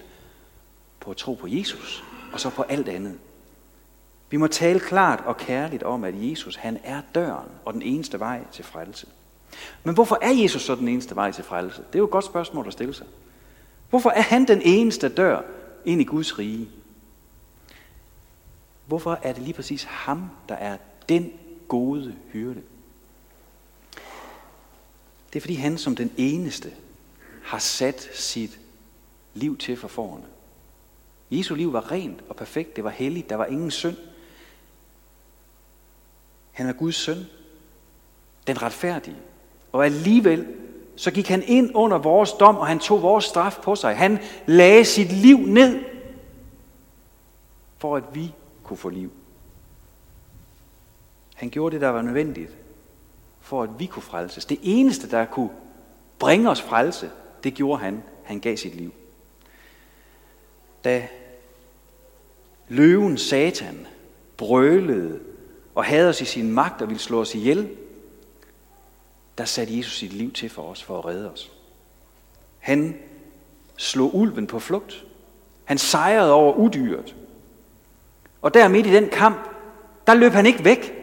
på 0.99 1.11
at 1.11 1.17
tro 1.17 1.33
på 1.33 1.47
Jesus, 1.47 2.03
og 2.33 2.39
så 2.39 2.49
på 2.49 2.61
alt 2.61 2.89
andet. 2.89 3.17
Vi 4.29 4.37
må 4.37 4.47
tale 4.47 4.79
klart 4.79 5.23
og 5.25 5.37
kærligt 5.37 5.83
om, 5.83 6.03
at 6.03 6.13
Jesus 6.17 6.55
han 6.55 6.79
er 6.83 7.01
døren 7.15 7.49
og 7.65 7.73
den 7.73 7.81
eneste 7.81 8.19
vej 8.19 8.41
til 8.51 8.65
frelse. 8.65 9.07
Men 9.83 9.93
hvorfor 9.93 10.17
er 10.21 10.31
Jesus 10.31 10.61
så 10.61 10.75
den 10.75 10.87
eneste 10.87 11.15
vej 11.15 11.31
til 11.31 11.43
frelse? 11.43 11.81
Det 11.87 11.95
er 11.95 11.99
jo 11.99 12.05
et 12.05 12.11
godt 12.11 12.25
spørgsmål 12.25 12.67
at 12.67 12.73
stille 12.73 12.93
sig. 12.93 13.05
Hvorfor 13.89 14.09
er 14.09 14.21
han 14.21 14.47
den 14.47 14.61
eneste 14.61 15.09
dør 15.09 15.41
ind 15.85 16.01
i 16.01 16.03
Guds 16.03 16.39
rige? 16.39 16.69
Hvorfor 18.85 19.19
er 19.23 19.33
det 19.33 19.43
lige 19.43 19.53
præcis 19.53 19.83
ham, 19.83 20.29
der 20.49 20.55
er 20.55 20.77
den 21.09 21.31
gode 21.67 22.15
hyrde? 22.31 22.61
Det 25.36 25.39
er 25.39 25.42
fordi 25.42 25.56
han 25.56 25.77
som 25.77 25.96
den 25.96 26.12
eneste 26.18 26.72
har 27.44 27.60
sat 27.60 28.10
sit 28.13 28.60
liv 29.34 29.58
til 29.58 29.77
for 29.77 29.88
forerne. 29.88 30.25
Jesu 31.32 31.56
liv 31.56 31.74
var 31.74 31.92
rent 31.92 32.24
og 32.30 32.36
perfekt. 32.36 32.75
Det 32.75 32.84
var 32.84 32.89
helligt. 32.89 33.30
Der 33.30 33.36
var 33.36 33.46
ingen 33.46 33.72
synd. 33.72 33.98
Han 36.51 36.68
er 36.68 36.74
Guds 36.74 36.96
søn. 36.96 37.18
Den 38.48 38.62
retfærdige. 38.62 39.15
Og 39.72 39.86
alligevel 39.86 40.48
så 40.96 41.12
gik 41.12 41.27
han 41.27 41.44
ind 41.44 41.72
under 41.74 41.98
vores 41.98 42.32
dom, 42.32 42.58
og 42.58 42.68
han 42.68 42.80
tog 42.80 43.01
vores 43.01 43.25
straf 43.25 43.58
på 43.63 43.75
sig. 43.75 43.98
Han 43.98 44.20
lagde 44.46 44.86
sit 44.86 45.12
liv 45.12 45.38
ned, 45.38 45.84
for 47.77 47.96
at 47.96 48.04
vi 48.13 48.34
kunne 48.63 48.77
få 48.77 48.89
liv. 48.89 49.12
Han 51.36 51.50
gjorde 51.50 51.74
det, 51.74 51.82
der 51.82 51.89
var 51.89 52.01
nødvendigt, 52.01 52.64
for 53.45 53.63
at 53.63 53.69
vi 53.79 53.85
kunne 53.85 54.03
frelses. 54.03 54.45
Det 54.45 54.59
eneste, 54.61 55.09
der 55.09 55.25
kunne 55.25 55.49
bringe 56.19 56.49
os 56.49 56.61
frelse, 56.61 57.11
det 57.43 57.53
gjorde 57.53 57.81
han. 57.81 58.03
Han 58.23 58.39
gav 58.39 58.57
sit 58.57 58.75
liv. 58.75 58.93
Da 60.83 61.07
løven 62.67 63.17
Satan 63.17 63.87
brølede 64.37 65.19
og 65.75 65.85
havde 65.85 66.09
os 66.09 66.21
i 66.21 66.25
sin 66.25 66.51
magt 66.51 66.81
og 66.81 66.87
ville 66.87 67.01
slå 67.01 67.21
os 67.21 67.35
ihjel, 67.35 67.69
der 69.37 69.45
satte 69.45 69.77
Jesus 69.77 69.97
sit 69.97 70.13
liv 70.13 70.31
til 70.31 70.49
for 70.49 70.61
os, 70.61 70.83
for 70.83 70.97
at 70.97 71.05
redde 71.05 71.31
os. 71.31 71.51
Han 72.59 72.99
slog 73.77 74.15
ulven 74.15 74.47
på 74.47 74.59
flugt. 74.59 75.05
Han 75.65 75.77
sejrede 75.77 76.33
over 76.33 76.53
udyret. 76.53 77.15
Og 78.41 78.53
der 78.53 78.67
midt 78.67 78.87
i 78.87 78.93
den 78.93 79.09
kamp, 79.09 79.49
der 80.07 80.13
løb 80.13 80.31
han 80.31 80.45
ikke 80.45 80.63
væk. 80.63 80.93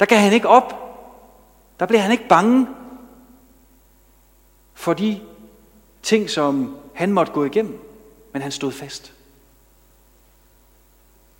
Der 0.00 0.06
gav 0.06 0.18
han 0.18 0.32
ikke 0.32 0.48
op. 0.48 0.89
Der 1.80 1.86
blev 1.86 2.00
han 2.00 2.12
ikke 2.12 2.28
bange 2.28 2.66
for 4.74 4.94
de 4.94 5.20
ting, 6.02 6.30
som 6.30 6.76
han 6.94 7.12
måtte 7.12 7.32
gå 7.32 7.44
igennem. 7.44 7.78
Men 8.32 8.42
han 8.42 8.52
stod 8.52 8.72
fast. 8.72 9.14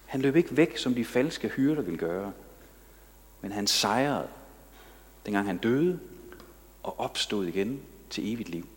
Han 0.06 0.20
løb 0.20 0.36
ikke 0.36 0.56
væk, 0.56 0.76
som 0.76 0.94
de 0.94 1.04
falske 1.04 1.48
hyrder 1.48 1.82
ville 1.82 1.98
gøre. 1.98 2.32
Men 3.40 3.52
han 3.52 3.66
sejrede, 3.66 4.28
dengang 5.26 5.46
han 5.46 5.58
døde 5.58 6.00
og 6.82 7.00
opstod 7.00 7.46
igen 7.46 7.80
til 8.10 8.34
evigt 8.34 8.48
liv. 8.48 8.68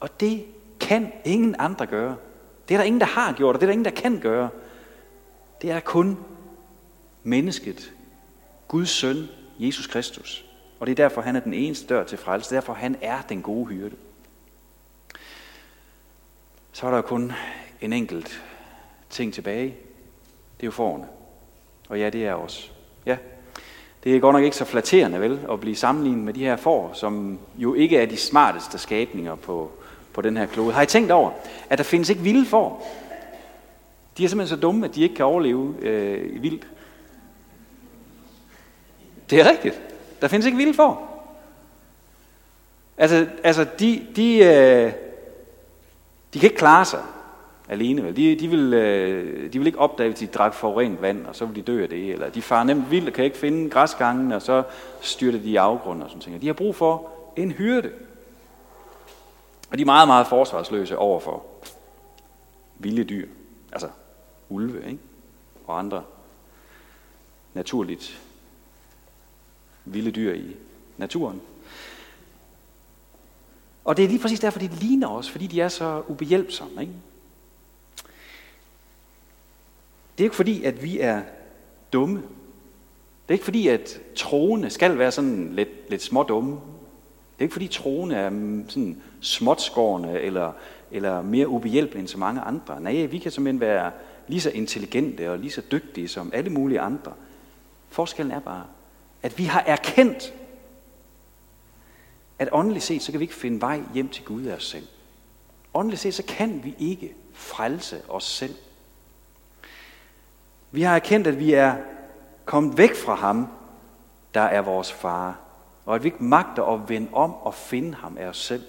Og 0.00 0.20
det 0.20 0.44
kan 0.80 1.12
ingen 1.24 1.56
andre 1.58 1.86
gøre. 1.86 2.16
Det 2.68 2.74
er 2.74 2.78
der 2.78 2.84
ingen, 2.84 3.00
der 3.00 3.06
har 3.06 3.32
gjort, 3.32 3.54
og 3.54 3.60
det 3.60 3.66
er 3.66 3.68
der 3.68 3.72
ingen, 3.72 3.84
der 3.84 4.00
kan 4.00 4.20
gøre. 4.20 4.48
Det 5.62 5.70
er 5.70 5.80
kun 5.80 6.18
mennesket, 7.22 7.92
Guds 8.68 8.90
søn, 8.90 9.28
Jesus 9.58 9.86
Kristus. 9.86 10.47
Og 10.80 10.86
det 10.86 10.90
er 10.92 11.08
derfor, 11.08 11.20
han 11.20 11.36
er 11.36 11.40
den 11.40 11.54
eneste 11.54 11.86
dør 11.94 12.04
til 12.04 12.18
frelse. 12.18 12.54
Derfor, 12.54 12.72
han 12.72 12.96
er 13.02 13.22
den 13.28 13.42
gode 13.42 13.66
hyrde. 13.66 13.96
Så 16.72 16.86
er 16.86 16.90
der 16.90 17.00
kun 17.00 17.32
en 17.80 17.92
enkelt 17.92 18.42
ting 19.10 19.34
tilbage. 19.34 19.66
Det 20.56 20.62
er 20.62 20.66
jo 20.66 20.70
forerne. 20.70 21.06
Og 21.88 21.98
ja, 21.98 22.10
det 22.10 22.26
er 22.26 22.34
os. 22.34 22.72
Ja, 23.06 23.16
det 24.04 24.16
er 24.16 24.20
godt 24.20 24.34
nok 24.34 24.44
ikke 24.44 24.56
så 24.56 24.64
flatterende, 24.64 25.20
vel, 25.20 25.40
at 25.52 25.60
blive 25.60 25.76
sammenlignet 25.76 26.24
med 26.24 26.34
de 26.34 26.44
her 26.44 26.56
får, 26.56 26.90
som 26.94 27.38
jo 27.56 27.74
ikke 27.74 27.96
er 27.96 28.06
de 28.06 28.16
smarteste 28.16 28.78
skabninger 28.78 29.34
på, 29.34 29.70
på 30.12 30.20
den 30.20 30.36
her 30.36 30.46
klode. 30.46 30.72
Har 30.72 30.82
I 30.82 30.86
tænkt 30.86 31.10
over, 31.10 31.30
at 31.70 31.78
der 31.78 31.84
findes 31.84 32.10
ikke 32.10 32.22
vilde 32.22 32.46
får? 32.46 32.96
De 34.18 34.24
er 34.24 34.28
simpelthen 34.28 34.56
så 34.56 34.60
dumme, 34.60 34.86
at 34.86 34.94
de 34.94 35.02
ikke 35.02 35.14
kan 35.14 35.24
overleve 35.24 35.74
øh, 35.80 36.42
vildt. 36.42 36.66
Det 39.30 39.40
er 39.40 39.50
rigtigt. 39.50 39.82
Der 40.20 40.28
findes 40.28 40.46
ikke 40.46 40.58
vilde 40.58 40.74
får. 40.74 41.08
Altså, 42.98 43.26
altså 43.44 43.66
de, 43.78 44.06
de, 44.16 44.38
øh, 44.38 44.92
de 46.34 46.38
kan 46.38 46.46
ikke 46.46 46.56
klare 46.56 46.84
sig 46.84 47.02
alene. 47.68 48.02
Vel? 48.02 48.16
De, 48.16 48.36
de, 48.40 48.48
vil, 48.48 48.74
øh, 48.74 49.52
de 49.52 49.58
vil 49.58 49.66
ikke 49.66 49.78
opdage, 49.78 50.08
hvis 50.08 50.18
de 50.18 50.26
drak 50.26 50.54
forurenet 50.54 51.02
vand, 51.02 51.26
og 51.26 51.36
så 51.36 51.46
vil 51.46 51.56
de 51.56 51.62
dø 51.62 51.82
af 51.82 51.88
det. 51.88 52.12
Eller 52.12 52.30
de 52.30 52.42
farer 52.42 52.64
nemt 52.64 52.90
vildt 52.90 53.08
og 53.08 53.14
kan 53.14 53.24
ikke 53.24 53.36
finde 53.36 53.70
græsgangen, 53.70 54.32
og 54.32 54.42
så 54.42 54.62
styrter 55.00 55.38
de 55.38 55.50
i 55.50 55.56
afgrunden 55.56 56.02
og 56.02 56.10
sådan 56.10 56.20
ting. 56.20 56.40
De 56.40 56.46
har 56.46 56.54
brug 56.54 56.76
for 56.76 57.10
en 57.36 57.52
hyrde. 57.52 57.90
Og 59.70 59.78
de 59.78 59.82
er 59.82 59.86
meget, 59.86 60.08
meget 60.08 60.26
forsvarsløse 60.26 60.98
over 60.98 61.20
for 61.20 61.44
vilde 62.78 63.04
dyr. 63.04 63.28
Altså 63.72 63.88
ulve, 64.48 64.86
ikke? 64.86 64.98
Og 65.66 65.78
andre 65.78 66.02
naturligt 67.54 68.20
vilde 69.94 70.10
dyr 70.10 70.34
i 70.34 70.56
naturen. 70.96 71.40
Og 73.84 73.96
det 73.96 74.04
er 74.04 74.08
lige 74.08 74.18
præcis 74.18 74.40
derfor, 74.40 74.58
de 74.58 74.70
ligner 74.80 75.08
os, 75.08 75.30
fordi 75.30 75.46
de 75.46 75.60
er 75.60 75.68
så 75.68 76.02
ubehjælpsomme. 76.08 76.80
Ikke? 76.80 76.92
Det 80.18 80.24
er 80.24 80.26
ikke 80.26 80.36
fordi, 80.36 80.64
at 80.64 80.82
vi 80.82 81.00
er 81.00 81.22
dumme. 81.92 82.16
Det 82.16 83.28
er 83.28 83.32
ikke 83.32 83.44
fordi, 83.44 83.68
at 83.68 84.00
troende 84.16 84.70
skal 84.70 84.98
være 84.98 85.12
sådan 85.12 85.52
lidt, 85.52 85.90
lidt 85.90 86.02
små 86.02 86.22
dumme. 86.22 86.50
Det 86.50 87.38
er 87.38 87.42
ikke 87.42 87.52
fordi, 87.52 87.68
troende 87.68 88.16
er 88.16 88.30
sådan 88.68 89.02
småtskårende 89.20 90.20
eller, 90.20 90.52
eller 90.90 91.22
mere 91.22 91.48
ubehjælpelige 91.48 92.00
end 92.00 92.08
så 92.08 92.18
mange 92.18 92.40
andre. 92.40 92.80
Nej, 92.80 93.04
vi 93.04 93.18
kan 93.18 93.32
simpelthen 93.32 93.60
være 93.60 93.92
lige 94.28 94.40
så 94.40 94.50
intelligente 94.50 95.30
og 95.30 95.38
lige 95.38 95.50
så 95.50 95.62
dygtige 95.72 96.08
som 96.08 96.30
alle 96.34 96.50
mulige 96.50 96.80
andre. 96.80 97.12
Forskellen 97.88 98.32
er 98.32 98.40
bare, 98.40 98.64
at 99.22 99.38
vi 99.38 99.44
har 99.44 99.60
erkendt, 99.60 100.34
at 102.38 102.48
åndeligt 102.52 102.84
set, 102.84 103.02
så 103.02 103.12
kan 103.12 103.20
vi 103.20 103.24
ikke 103.24 103.34
finde 103.34 103.60
vej 103.60 103.80
hjem 103.94 104.08
til 104.08 104.24
Gud 104.24 104.44
af 104.44 104.56
os 104.56 104.66
selv. 104.66 104.86
Åndeligt 105.74 106.02
set, 106.02 106.14
så 106.14 106.22
kan 106.22 106.64
vi 106.64 106.74
ikke 106.78 107.14
frelse 107.32 108.02
os 108.08 108.24
selv. 108.24 108.54
Vi 110.70 110.82
har 110.82 110.94
erkendt, 110.94 111.26
at 111.26 111.38
vi 111.38 111.52
er 111.52 111.76
kommet 112.44 112.78
væk 112.78 112.94
fra 112.94 113.14
ham, 113.14 113.48
der 114.34 114.40
er 114.40 114.60
vores 114.60 114.92
far, 114.92 115.40
og 115.86 115.94
at 115.94 116.02
vi 116.02 116.08
ikke 116.08 116.24
magter 116.24 116.62
at 116.62 116.88
vende 116.88 117.08
om 117.12 117.34
og 117.34 117.54
finde 117.54 117.94
ham 117.94 118.16
af 118.18 118.26
os 118.26 118.38
selv. 118.38 118.62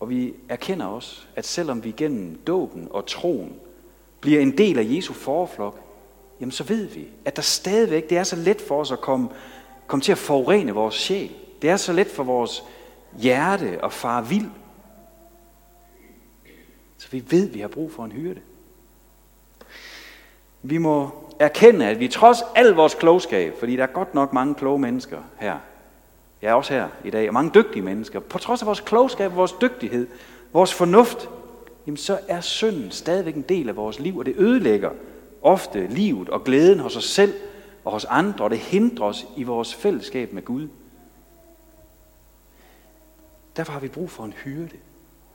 Og 0.00 0.10
vi 0.10 0.34
erkender 0.48 0.86
også, 0.86 1.26
at 1.36 1.46
selvom 1.46 1.84
vi 1.84 1.90
gennem 1.90 2.42
dåben 2.46 2.88
og 2.90 3.06
troen 3.06 3.60
bliver 4.20 4.40
en 4.40 4.58
del 4.58 4.78
af 4.78 4.86
Jesu 4.88 5.12
forflok, 5.12 5.87
jamen 6.40 6.52
så 6.52 6.64
ved 6.64 6.84
vi, 6.84 7.08
at 7.24 7.36
der 7.36 7.42
stadigvæk, 7.42 8.10
det 8.10 8.18
er 8.18 8.24
så 8.24 8.36
let 8.36 8.60
for 8.60 8.80
os 8.80 8.92
at 8.92 9.00
komme, 9.00 9.28
komme 9.86 10.02
til 10.02 10.12
at 10.12 10.18
forurene 10.18 10.72
vores 10.72 10.94
sjæl. 10.94 11.30
Det 11.62 11.70
er 11.70 11.76
så 11.76 11.92
let 11.92 12.06
for 12.06 12.22
vores 12.22 12.62
hjerte 13.18 13.84
at 13.84 13.92
fare 13.92 14.26
vild 14.26 14.50
så 16.98 17.08
vi 17.10 17.24
ved, 17.30 17.48
at 17.48 17.54
vi 17.54 17.60
har 17.60 17.68
brug 17.68 17.92
for 17.92 18.04
en 18.04 18.12
hyrde. 18.12 18.40
Vi 20.62 20.78
må 20.78 21.10
erkende, 21.38 21.86
at 21.86 22.00
vi 22.00 22.08
trods 22.08 22.38
al 22.54 22.68
vores 22.68 22.94
klogskab, 22.94 23.54
fordi 23.58 23.76
der 23.76 23.82
er 23.82 23.86
godt 23.86 24.14
nok 24.14 24.32
mange 24.32 24.54
kloge 24.54 24.78
mennesker 24.78 25.18
her, 25.36 25.58
jeg 26.42 26.50
er 26.50 26.54
også 26.54 26.72
her 26.74 26.88
i 27.04 27.10
dag, 27.10 27.28
og 27.28 27.34
mange 27.34 27.50
dygtige 27.54 27.82
mennesker, 27.82 28.20
på 28.20 28.38
trods 28.38 28.62
af 28.62 28.66
vores 28.66 28.80
klogskab, 28.80 29.36
vores 29.36 29.52
dygtighed, 29.52 30.06
vores 30.52 30.74
fornuft, 30.74 31.28
jamen 31.86 31.96
så 31.96 32.18
er 32.28 32.40
synden 32.40 32.90
stadigvæk 32.90 33.34
en 33.34 33.42
del 33.42 33.68
af 33.68 33.76
vores 33.76 33.98
liv, 33.98 34.18
og 34.18 34.26
det 34.26 34.34
ødelægger 34.36 34.90
ofte 35.42 35.86
livet 35.86 36.28
og 36.28 36.44
glæden 36.44 36.80
hos 36.80 36.96
os 36.96 37.04
selv 37.04 37.34
og 37.84 37.92
hos 37.92 38.04
andre, 38.04 38.44
og 38.44 38.50
det 38.50 38.58
hindrer 38.58 39.06
os 39.06 39.26
i 39.36 39.42
vores 39.42 39.74
fællesskab 39.74 40.32
med 40.32 40.42
Gud. 40.42 40.68
Derfor 43.56 43.72
har 43.72 43.80
vi 43.80 43.88
brug 43.88 44.10
for 44.10 44.24
en 44.24 44.32
hyrde. 44.32 44.76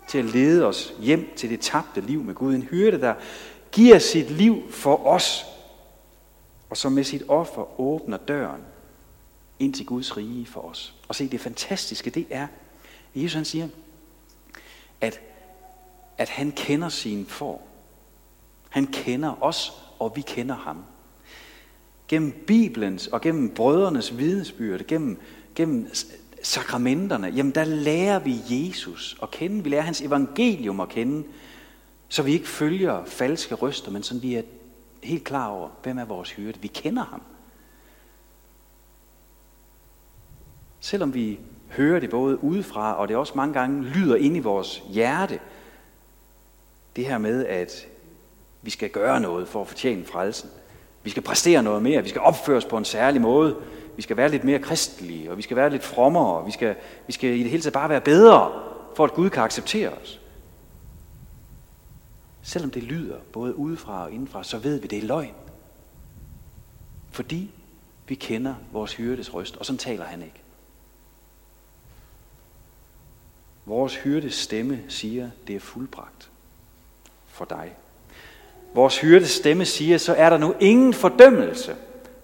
til 0.07 0.17
at 0.17 0.25
lede 0.25 0.65
os 0.65 0.93
hjem 0.99 1.33
til 1.35 1.49
det 1.49 1.59
tabte 1.59 2.01
liv 2.01 2.23
med 2.23 2.35
Gud. 2.35 2.55
En 2.55 2.63
hyrde, 2.63 3.01
der 3.01 3.15
giver 3.71 3.99
sit 3.99 4.31
liv 4.31 4.71
for 4.71 5.05
os, 5.05 5.45
og 6.69 6.77
som 6.77 6.91
med 6.91 7.03
sit 7.03 7.23
offer 7.27 7.79
åbner 7.79 8.17
døren 8.17 8.61
ind 9.59 9.73
til 9.73 9.85
Guds 9.85 10.17
rige 10.17 10.45
for 10.45 10.61
os. 10.61 10.95
Og 11.07 11.15
se, 11.15 11.27
det 11.27 11.41
fantastiske, 11.41 12.09
det 12.09 12.27
er, 12.29 12.47
Jesus 13.15 13.33
han 13.33 13.45
siger, 13.45 13.67
at, 15.01 15.21
at 16.17 16.29
han 16.29 16.51
kender 16.51 16.89
sin 16.89 17.25
for. 17.25 17.61
Han 18.69 18.87
kender 18.87 19.43
os, 19.43 19.82
og 19.99 20.11
vi 20.15 20.21
kender 20.21 20.55
ham. 20.55 20.83
Gennem 22.07 22.43
Bibelens 22.47 23.07
og 23.07 23.21
gennem 23.21 23.49
brødrenes 23.49 24.17
vidnesbyrd, 24.17 24.83
gennem, 24.87 25.19
gennem 25.55 25.89
sakramenterne, 26.43 27.27
jamen 27.27 27.55
der 27.55 27.63
lærer 27.63 28.19
vi 28.19 28.35
Jesus 28.49 29.17
at 29.21 29.31
kende. 29.31 29.63
Vi 29.63 29.69
lærer 29.69 29.81
hans 29.81 30.01
evangelium 30.01 30.79
at 30.79 30.89
kende, 30.89 31.27
så 32.09 32.23
vi 32.23 32.31
ikke 32.31 32.47
følger 32.47 33.05
falske 33.05 33.55
røster, 33.55 33.91
men 33.91 34.03
sådan 34.03 34.21
vi 34.21 34.35
er 34.35 34.41
helt 35.03 35.23
klar 35.23 35.47
over, 35.47 35.69
hvem 35.83 35.97
er 35.97 36.05
vores 36.05 36.31
hyrde. 36.31 36.59
Vi 36.61 36.67
kender 36.67 37.03
ham. 37.03 37.21
Selvom 40.79 41.13
vi 41.13 41.39
hører 41.69 41.99
det 41.99 42.09
både 42.09 42.43
udefra, 42.43 42.93
og 42.93 43.07
det 43.07 43.15
også 43.15 43.33
mange 43.35 43.53
gange 43.53 43.83
lyder 43.83 44.15
ind 44.15 44.37
i 44.37 44.39
vores 44.39 44.83
hjerte, 44.89 45.39
det 46.95 47.05
her 47.05 47.17
med, 47.17 47.45
at 47.45 47.87
vi 48.63 48.69
skal 48.69 48.89
gøre 48.89 49.19
noget 49.19 49.47
for 49.47 49.61
at 49.61 49.67
fortjene 49.67 50.05
frelsen. 50.05 50.49
Vi 51.03 51.09
skal 51.09 51.23
præstere 51.23 51.63
noget 51.63 51.83
mere, 51.83 52.03
vi 52.03 52.09
skal 52.09 52.21
opføre 52.21 52.57
os 52.57 52.65
på 52.65 52.77
en 52.77 52.85
særlig 52.85 53.21
måde, 53.21 53.55
vi 53.95 54.01
skal 54.01 54.17
være 54.17 54.29
lidt 54.29 54.43
mere 54.43 54.59
kristelige, 54.59 55.31
og 55.31 55.37
vi 55.37 55.41
skal 55.41 55.57
være 55.57 55.69
lidt 55.69 55.83
frommere, 55.83 56.37
og 56.37 56.45
vi 56.45 56.51
skal, 56.51 56.75
vi 57.07 57.13
skal 57.13 57.29
i 57.29 57.43
det 57.43 57.51
hele 57.51 57.63
taget 57.63 57.73
bare 57.73 57.89
være 57.89 58.01
bedre, 58.01 58.51
for 58.95 59.03
at 59.03 59.13
Gud 59.13 59.29
kan 59.29 59.43
acceptere 59.43 59.89
os. 59.89 60.19
Selvom 62.41 62.71
det 62.71 62.83
lyder 62.83 63.17
både 63.33 63.55
udefra 63.55 64.03
og 64.03 64.11
indenfra, 64.11 64.43
så 64.43 64.57
ved 64.57 64.79
vi, 64.79 64.87
det 64.87 64.97
er 64.97 65.07
løgn. 65.07 65.35
Fordi 67.11 67.51
vi 68.07 68.15
kender 68.15 68.55
vores 68.71 68.93
hyrdes 68.93 69.33
røst, 69.33 69.57
og 69.57 69.65
sådan 69.65 69.77
taler 69.77 70.05
han 70.05 70.21
ikke. 70.21 70.41
Vores 73.65 73.95
hyrdes 73.95 74.33
stemme 74.33 74.83
siger, 74.87 75.29
det 75.47 75.55
er 75.55 75.59
fuldbragt 75.59 76.29
for 77.27 77.45
dig. 77.45 77.75
Vores 78.73 78.99
hyrdes 78.99 79.31
stemme 79.31 79.65
siger, 79.65 79.97
så 79.97 80.13
er 80.13 80.29
der 80.29 80.37
nu 80.37 80.55
ingen 80.59 80.93
fordømmelse 80.93 81.75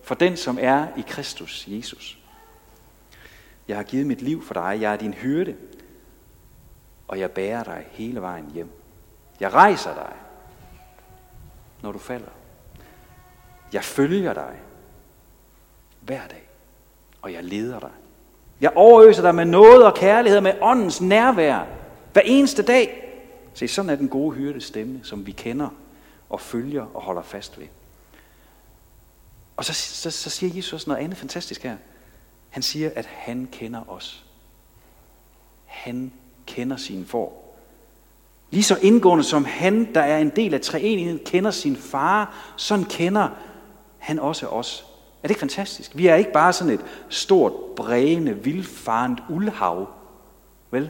for 0.03 0.15
den, 0.15 0.37
som 0.37 0.57
er 0.61 0.87
i 0.97 1.03
Kristus 1.07 1.65
Jesus. 1.67 2.17
Jeg 3.67 3.77
har 3.77 3.83
givet 3.83 4.07
mit 4.07 4.21
liv 4.21 4.43
for 4.43 4.53
dig, 4.53 4.77
jeg 4.81 4.93
er 4.93 4.97
din 4.97 5.13
hyrde, 5.13 5.55
og 7.07 7.19
jeg 7.19 7.31
bærer 7.31 7.63
dig 7.63 7.87
hele 7.91 8.21
vejen 8.21 8.51
hjem. 8.53 8.69
Jeg 9.39 9.53
rejser 9.53 9.93
dig, 9.93 10.13
når 11.81 11.91
du 11.91 11.99
falder. 11.99 12.31
Jeg 13.73 13.83
følger 13.83 14.33
dig 14.33 14.55
hver 16.01 16.27
dag, 16.29 16.49
og 17.21 17.33
jeg 17.33 17.43
leder 17.43 17.79
dig. 17.79 17.91
Jeg 18.61 18.71
overøser 18.75 19.21
dig 19.21 19.35
med 19.35 19.45
noget 19.45 19.85
og 19.85 19.93
kærlighed, 19.93 20.41
med 20.41 20.53
åndens 20.61 21.01
nærvær, 21.01 21.65
hver 22.13 22.21
eneste 22.25 22.63
dag. 22.63 23.05
Se, 23.53 23.67
sådan 23.67 23.89
er 23.89 23.95
den 23.95 24.09
gode 24.09 24.35
hyrdes 24.35 24.63
stemme, 24.63 24.99
som 25.03 25.25
vi 25.25 25.31
kender 25.31 25.69
og 26.29 26.41
følger 26.41 26.85
og 26.93 27.01
holder 27.01 27.21
fast 27.21 27.59
ved. 27.59 27.67
Og 29.57 29.65
så, 29.65 29.73
så, 29.73 30.11
så 30.11 30.29
siger 30.29 30.55
Jesus 30.55 30.87
noget 30.87 31.03
andet 31.03 31.17
fantastisk 31.17 31.63
her. 31.63 31.77
Han 32.49 32.63
siger, 32.63 32.91
at 32.95 33.05
han 33.05 33.49
kender 33.51 33.89
os. 33.89 34.25
Han 35.65 36.13
kender 36.45 36.77
sine 36.77 37.05
får. 37.05 37.55
Lige 38.51 38.63
så 38.63 38.77
indgående 38.81 39.23
som 39.23 39.45
han, 39.45 39.93
der 39.93 40.01
er 40.01 40.17
en 40.17 40.29
del 40.29 40.53
af 40.53 40.61
treenigheden, 40.61 41.19
kender 41.25 41.51
sin 41.51 41.75
far, 41.75 42.53
sådan 42.57 42.85
kender 42.85 43.29
han 43.97 44.19
også 44.19 44.47
os. 44.47 44.85
Er 45.23 45.27
det 45.27 45.29
ikke 45.29 45.39
fantastisk? 45.39 45.97
Vi 45.97 46.07
er 46.07 46.15
ikke 46.15 46.31
bare 46.31 46.53
sådan 46.53 46.73
et 46.73 46.85
stort, 47.09 47.53
brægende, 47.75 48.43
vildfarent 48.43 49.19
uldhav. 49.29 49.89
Vel? 50.71 50.89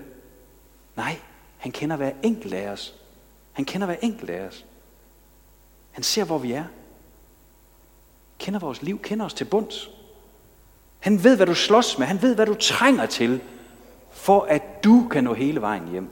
Nej, 0.95 1.19
han 1.57 1.71
kender 1.71 1.95
hver 1.95 2.11
enkelt 2.23 2.53
af 2.53 2.69
os. 2.69 2.95
Han 3.51 3.65
kender 3.65 3.87
hver 3.87 3.95
enkelt 4.01 4.29
af 4.29 4.47
os. 4.47 4.65
Han 5.99 6.03
ser, 6.03 6.23
hvor 6.23 6.37
vi 6.37 6.51
er. 6.51 6.65
Kender 8.37 8.59
vores 8.59 8.81
liv, 8.81 8.99
kender 9.01 9.25
os 9.25 9.33
til 9.33 9.45
bunds. 9.45 9.89
Han 10.99 11.23
ved, 11.23 11.35
hvad 11.35 11.45
du 11.45 11.55
slås 11.55 11.97
med. 11.97 12.07
Han 12.07 12.21
ved, 12.21 12.35
hvad 12.35 12.45
du 12.45 12.53
trænger 12.53 13.05
til, 13.05 13.41
for 14.11 14.41
at 14.41 14.83
du 14.83 15.07
kan 15.11 15.23
nå 15.23 15.33
hele 15.33 15.61
vejen 15.61 15.87
hjem. 15.87 16.09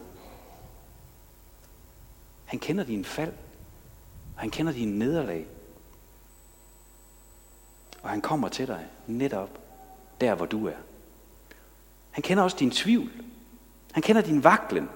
Han 2.46 2.60
kender 2.60 2.84
din 2.84 3.06
fald. 3.06 3.34
Og 4.36 4.42
han 4.42 4.50
kender 4.50 4.74
dine 4.74 5.00
nederlag. 5.00 5.48
Og 8.02 8.10
han 8.10 8.22
kommer 8.22 8.50
til 8.50 8.68
dig 8.68 8.86
netop 9.08 9.60
der, 10.22 10.36
hvor 10.36 10.46
du 10.46 10.68
er. 10.68 10.78
Han 12.12 12.22
kender 12.22 12.44
også 12.44 12.58
din 12.60 12.72
tvivl. 12.72 13.12
Han 13.92 14.04
kender 14.04 14.22
din 14.22 14.44
vaklen. 14.44 14.90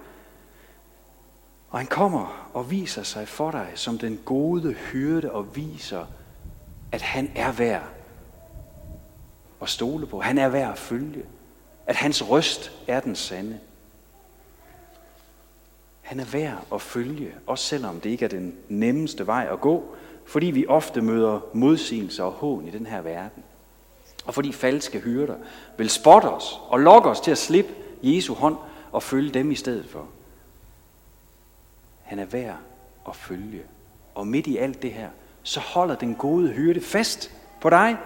Og 1.71 1.79
han 1.79 1.87
kommer 1.87 2.49
og 2.53 2.71
viser 2.71 3.03
sig 3.03 3.27
for 3.27 3.51
dig 3.51 3.71
som 3.75 3.97
den 3.97 4.19
gode 4.25 4.73
hyrde 4.73 5.31
og 5.31 5.55
viser, 5.55 6.05
at 6.91 7.01
han 7.01 7.31
er 7.35 7.51
værd 7.51 7.83
at 9.61 9.69
stole 9.69 10.07
på. 10.07 10.19
Han 10.19 10.37
er 10.37 10.49
værd 10.49 10.71
at 10.71 10.77
følge. 10.77 11.23
At 11.87 11.95
hans 11.95 12.29
røst 12.29 12.71
er 12.87 12.99
den 12.99 13.15
sande. 13.15 13.59
Han 16.01 16.19
er 16.19 16.25
værd 16.25 16.65
at 16.73 16.81
følge, 16.81 17.35
også 17.47 17.65
selvom 17.65 17.99
det 17.99 18.09
ikke 18.09 18.25
er 18.25 18.29
den 18.29 18.55
nemmeste 18.69 19.27
vej 19.27 19.47
at 19.51 19.61
gå, 19.61 19.95
fordi 20.25 20.45
vi 20.45 20.67
ofte 20.67 21.01
møder 21.01 21.39
modsigelser 21.53 22.23
og 22.23 22.31
hån 22.31 22.67
i 22.67 22.71
den 22.71 22.85
her 22.85 23.01
verden. 23.01 23.43
Og 24.25 24.33
fordi 24.33 24.51
falske 24.51 24.99
hyrder 24.99 25.35
vil 25.77 25.89
spotte 25.89 26.25
os 26.25 26.59
og 26.67 26.79
lokke 26.79 27.09
os 27.09 27.19
til 27.19 27.31
at 27.31 27.37
slippe 27.37 27.73
Jesu 28.03 28.33
hånd 28.33 28.57
og 28.91 29.03
følge 29.03 29.29
dem 29.29 29.51
i 29.51 29.55
stedet 29.55 29.89
for. 29.89 30.07
Han 32.11 32.19
er 32.19 32.25
værd 32.25 32.57
at 33.07 33.15
følge. 33.15 33.61
Og 34.15 34.27
midt 34.27 34.47
i 34.47 34.57
alt 34.57 34.81
det 34.81 34.93
her, 34.93 35.09
så 35.43 35.59
holder 35.59 35.95
den 35.95 36.15
gode 36.15 36.49
hyrde 36.49 36.81
fast 36.81 37.31
på 37.61 37.69
dig. 37.69 37.97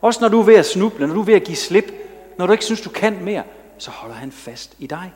Også 0.00 0.20
når 0.20 0.28
du 0.28 0.40
er 0.40 0.44
ved 0.44 0.54
at 0.54 0.66
snuble, 0.66 1.06
når 1.06 1.14
du 1.14 1.20
er 1.20 1.24
ved 1.24 1.34
at 1.34 1.44
give 1.44 1.56
slip, 1.56 1.92
når 2.38 2.46
du 2.46 2.52
ikke 2.52 2.64
synes, 2.64 2.80
du 2.80 2.90
kan 2.90 3.24
mere, 3.24 3.44
så 3.78 3.90
holder 3.90 4.16
han 4.16 4.32
fast 4.32 4.76
i 4.78 4.86
dig. 4.86 5.12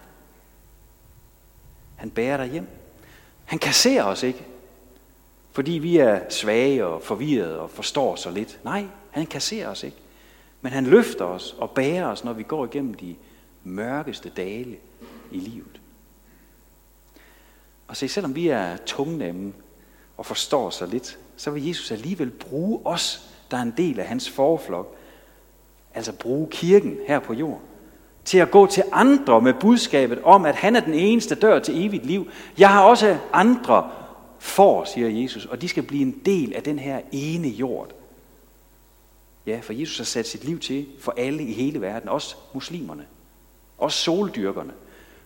Han 1.96 2.11
bærer 2.11 2.37
dig 2.37 2.46
hjem. 2.46 2.66
Han 3.44 3.59
kasserer 3.59 4.05
os 4.05 4.22
ikke, 4.22 4.44
fordi 5.53 5.72
vi 5.72 5.96
er 5.96 6.20
svage 6.31 6.87
og 6.87 7.03
forvirrede 7.03 7.61
og 7.61 7.70
forstår 7.70 8.16
så 8.16 8.31
lidt. 8.31 8.61
Nej, 8.64 8.85
han 9.11 9.27
kasserer 9.27 9.68
os 9.68 9.83
ikke. 9.83 9.96
Men 10.61 10.72
han 10.72 10.87
løfter 10.87 11.24
os 11.24 11.57
og 11.59 11.70
bærer 11.70 12.07
os, 12.07 12.24
når 12.24 12.33
vi 12.33 12.42
går 12.42 12.64
igennem 12.64 12.94
de 12.94 13.16
mørkeste 13.64 14.29
dale 14.29 14.77
i 15.31 15.38
livet. 15.38 15.77
Og 17.88 17.96
se, 17.96 18.09
selvom 18.09 18.35
vi 18.35 18.48
er 18.48 18.77
tungnemme 18.77 19.53
og 20.16 20.27
forstår 20.27 20.70
så 20.70 20.87
lidt, 20.87 21.18
så 21.37 21.51
vil 21.51 21.66
Jesus 21.66 21.90
alligevel 21.90 22.31
bruge 22.31 22.81
os, 22.85 23.31
der 23.51 23.57
er 23.57 23.62
en 23.62 23.74
del 23.77 24.01
af 24.01 24.07
hans 24.07 24.31
forflok, 24.31 24.96
altså 25.94 26.12
bruge 26.12 26.48
kirken 26.51 26.96
her 27.07 27.18
på 27.18 27.33
jorden, 27.33 27.62
til 28.24 28.38
at 28.38 28.51
gå 28.51 28.66
til 28.66 28.83
andre 28.92 29.40
med 29.40 29.55
budskabet 29.55 30.22
om, 30.22 30.44
at 30.44 30.55
han 30.55 30.77
er 30.77 30.81
den 30.81 30.94
eneste 30.94 31.35
dør 31.35 31.59
til 31.59 31.87
evigt 31.87 32.07
liv. 32.07 32.31
Jeg 32.59 32.68
har 32.68 32.85
også 32.85 33.18
andre 33.33 33.90
for, 34.38 34.85
siger 34.85 35.09
Jesus, 35.09 35.46
og 35.46 35.62
de 35.62 35.68
skal 35.68 35.83
blive 35.83 36.03
en 36.03 36.20
del 36.24 36.55
af 36.55 36.62
den 36.62 36.79
her 36.79 37.01
ene 37.12 37.48
jord. 37.48 37.90
Ja, 39.46 39.61
for 39.62 39.72
Jesus 39.72 39.98
har 39.98 40.05
sat 40.05 40.29
sit 40.29 40.44
liv 40.44 40.59
til 40.59 40.87
for 40.98 41.14
alle 41.16 41.42
i 41.42 41.53
hele 41.53 41.81
verden, 41.81 42.09
også 42.09 42.37
muslimerne, 42.55 43.07
også 43.79 43.98
soldyrkerne, 43.98 44.72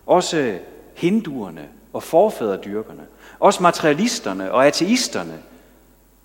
også 0.07 0.59
hinduerne 0.97 1.69
og 1.93 2.03
forfædredyrkerne, 2.03 3.07
også 3.39 3.63
materialisterne 3.63 4.53
og 4.53 4.67
ateisterne, 4.67 5.43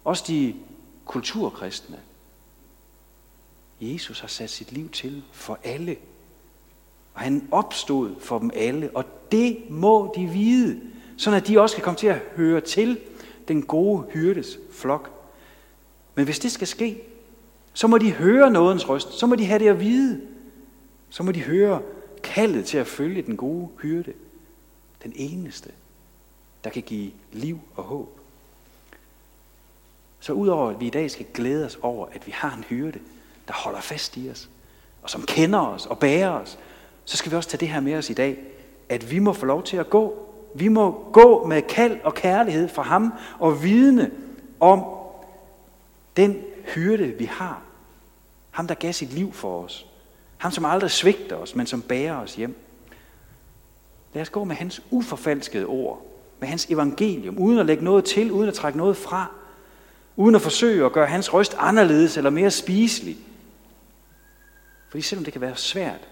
også 0.06 0.23
de 0.27 0.56
kulturkristne. 1.06 1.97
Jesus 3.82 4.19
har 4.19 4.27
sat 4.27 4.49
sit 4.49 4.71
liv 4.71 4.89
til 4.89 5.23
for 5.32 5.60
alle. 5.63 5.97
Og 7.13 7.21
han 7.21 7.47
opstod 7.51 8.15
for 8.19 8.39
dem 8.39 8.51
alle, 8.53 8.89
og 8.93 9.06
det 9.32 9.58
må 9.69 10.13
de 10.15 10.25
vide, 10.25 10.82
så 11.17 11.36
at 11.36 11.47
de 11.47 11.62
også 11.62 11.75
kan 11.75 11.84
komme 11.84 11.97
til 11.97 12.08
at 12.08 12.21
høre 12.36 12.62
til 12.62 12.99
den 13.47 13.63
gode 13.63 14.06
hyrdes 14.12 14.58
flok. 14.71 15.12
Men 16.15 16.25
hvis 16.25 16.39
det 16.39 16.51
skal 16.51 16.67
ske, 16.67 17.01
så 17.73 17.88
må 17.88 17.97
de 17.97 18.12
høre 18.12 18.51
nådens 18.51 18.89
røst, 18.89 19.13
så 19.13 19.25
må 19.25 19.36
de 19.36 19.45
have 19.45 19.60
det 19.60 19.67
at 19.67 19.80
vide. 19.80 20.21
Så 21.10 21.23
må 21.23 21.32
de 21.32 21.41
høre 21.41 21.82
kaldet 22.23 22.65
til 22.65 22.77
at 22.77 22.88
følge 22.88 23.21
den 23.21 23.38
gode 23.38 23.69
hyrde. 23.82 24.13
Den 25.08 25.15
eneste, 25.15 25.72
der 26.63 26.70
kan 26.70 26.84
give 26.84 27.12
liv 27.32 27.60
og 27.76 27.84
håb. 27.84 28.20
Så 30.20 30.34
udover 30.34 30.70
at 30.70 30.80
vi 30.80 30.88
i 30.88 30.89
dag 30.89 31.12
skal 31.12 31.26
glæde 31.34 31.65
os 31.65 31.80
over, 31.82 32.08
at 32.12 32.28
vi 32.28 32.32
har 32.32 32.56
en 32.56 32.63
hyrde, 32.63 33.00
der 33.48 33.54
holder 33.54 33.82
fast 33.82 34.17
i 34.17 34.30
os, 34.30 34.50
og 35.04 35.10
som 35.10 35.22
kender 35.22 35.60
os 35.60 35.86
og 35.86 36.00
bærer 36.00 36.30
os, 36.30 36.60
så 37.06 37.17
skal 37.17 37.32
vi 37.32 37.36
også 37.36 37.50
tage 37.50 37.60
det 37.60 37.70
her 37.70 37.80
med 37.80 37.96
os 37.96 38.10
i 38.10 38.13
dag, 38.13 38.38
at 38.89 39.12
vi 39.12 39.20
må 39.20 39.34
få 39.34 39.46
lov 39.46 39.63
til 39.63 39.78
at 39.78 39.89
gå 39.89 40.28
vi 40.56 40.67
må 40.67 41.10
gå 41.13 41.48
med 41.48 41.62
kald 41.62 42.00
og 42.04 42.13
kærlighed 42.13 42.67
fra 42.70 42.82
ham 42.82 43.13
og 43.39 43.63
vidne 43.63 44.12
om 44.60 44.84
den 46.17 46.43
hyrde, 46.76 47.08
vi 47.08 47.26
har. 47.26 47.62
Ham, 48.52 48.67
der 48.67 48.76
gav 48.76 48.93
sit 48.93 49.13
liv 49.13 49.34
for 49.34 49.63
os. 49.63 49.86
Ham, 50.38 50.52
som 50.52 50.65
aldrig 50.65 50.91
svigter 50.91 51.36
os, 51.36 51.56
men 51.56 51.67
som 51.67 51.82
bærer 51.82 52.15
os 52.22 52.36
hjem. 52.36 52.66
Lad 54.13 54.22
os 54.22 54.30
gå 54.30 54.43
med 54.43 54.56
hans 54.56 54.82
uforfalskede 54.91 55.65
ord, 55.65 56.06
med 56.39 56.48
hans 56.48 56.65
evangelium, 56.65 57.38
uden 57.38 57.60
at 57.60 57.65
lægge 57.65 57.84
noget 57.84 58.06
til, 58.06 58.32
uden 58.32 58.48
at 58.48 58.54
trække 58.54 58.78
noget 58.78 58.98
fra, 58.98 59.32
uden 60.15 60.36
at 60.36 60.41
forsøge 60.41 60.86
at 60.86 60.91
gøre 60.91 61.08
hans 61.08 61.34
røst 61.34 61.56
anderledes 61.58 62.17
eller 62.17 62.30
mere 62.30 62.52
spiselig. 62.52 63.17
Fordi 64.89 65.02
selvom 65.02 65.24
det 65.24 65.34
kan 65.34 65.41
være 65.41 65.56
svært 65.56 66.08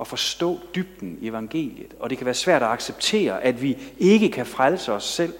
at 0.00 0.06
forstå 0.06 0.60
dybden 0.74 1.18
i 1.20 1.28
evangeliet, 1.28 1.94
og 2.00 2.10
det 2.10 2.18
kan 2.18 2.24
være 2.24 2.34
svært 2.34 2.62
at 2.62 2.68
acceptere, 2.68 3.42
at 3.42 3.62
vi 3.62 3.78
ikke 3.98 4.30
kan 4.30 4.46
frelse 4.46 4.92
os 4.92 5.04
selv, 5.04 5.34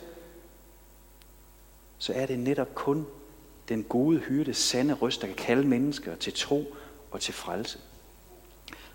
så 1.98 2.12
er 2.12 2.26
det 2.26 2.38
netop 2.38 2.74
kun 2.74 3.06
den 3.68 3.82
gode 3.82 4.18
hyrde, 4.18 4.54
sande 4.54 4.94
røst, 4.94 5.20
der 5.20 5.26
kan 5.26 5.36
kalde 5.36 5.68
mennesker 5.68 6.14
til 6.14 6.32
tro 6.32 6.74
og 7.10 7.20
til 7.20 7.34
frelse. 7.34 7.78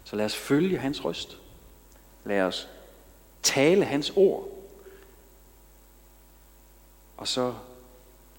Så 0.03 0.15
lad 0.15 0.25
os 0.25 0.35
følge 0.35 0.77
hans 0.77 1.05
røst. 1.05 1.37
Lad 2.25 2.41
os 2.41 2.69
tale 3.43 3.85
hans 3.85 4.13
ord. 4.15 4.47
Og 7.17 7.27
så 7.27 7.53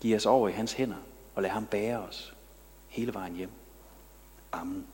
give 0.01 0.17
os 0.17 0.27
over 0.27 0.49
i 0.49 0.53
hans 0.53 0.73
hænder 0.73 0.97
og 1.35 1.43
lad 1.43 1.51
ham 1.51 1.67
bære 1.67 1.99
os 1.99 2.35
hele 2.89 3.15
vejen 3.15 3.35
hjem. 3.35 3.51
Amen. 4.53 4.87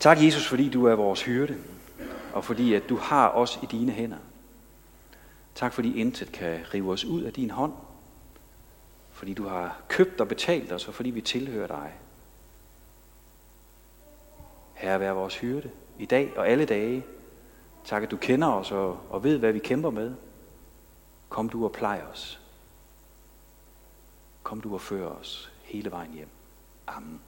Tak 0.00 0.22
Jesus, 0.22 0.46
fordi 0.46 0.68
du 0.68 0.86
er 0.86 0.94
vores 0.94 1.22
hyrde, 1.22 1.58
og 2.32 2.44
fordi 2.44 2.74
at 2.74 2.88
du 2.88 2.96
har 2.96 3.28
os 3.28 3.58
i 3.62 3.66
dine 3.66 3.92
hænder. 3.92 4.18
Tak 5.54 5.72
fordi 5.72 6.00
intet 6.00 6.32
kan 6.32 6.60
rive 6.74 6.92
os 6.92 7.04
ud 7.04 7.22
af 7.22 7.32
din 7.32 7.50
hånd, 7.50 7.72
fordi 9.10 9.34
du 9.34 9.48
har 9.48 9.80
købt 9.88 10.20
og 10.20 10.28
betalt 10.28 10.72
os, 10.72 10.88
og 10.88 10.94
fordi 10.94 11.10
vi 11.10 11.20
tilhører 11.20 11.66
dig. 11.66 11.92
Herre, 14.74 15.00
vær 15.00 15.12
vores 15.12 15.36
hyrde 15.36 15.70
i 15.98 16.06
dag 16.06 16.32
og 16.36 16.48
alle 16.48 16.64
dage. 16.64 17.04
Tak, 17.84 18.02
at 18.02 18.10
du 18.10 18.16
kender 18.16 18.48
os 18.48 18.72
og, 18.72 18.98
og 19.10 19.24
ved, 19.24 19.38
hvad 19.38 19.52
vi 19.52 19.58
kæmper 19.58 19.90
med. 19.90 20.14
Kom 21.28 21.48
du 21.48 21.64
og 21.64 21.72
plej 21.72 22.02
os. 22.12 22.40
Kom 24.42 24.60
du 24.60 24.74
og 24.74 24.80
før 24.80 25.06
os 25.06 25.52
hele 25.62 25.90
vejen 25.90 26.12
hjem. 26.12 26.28
Amen. 26.86 27.20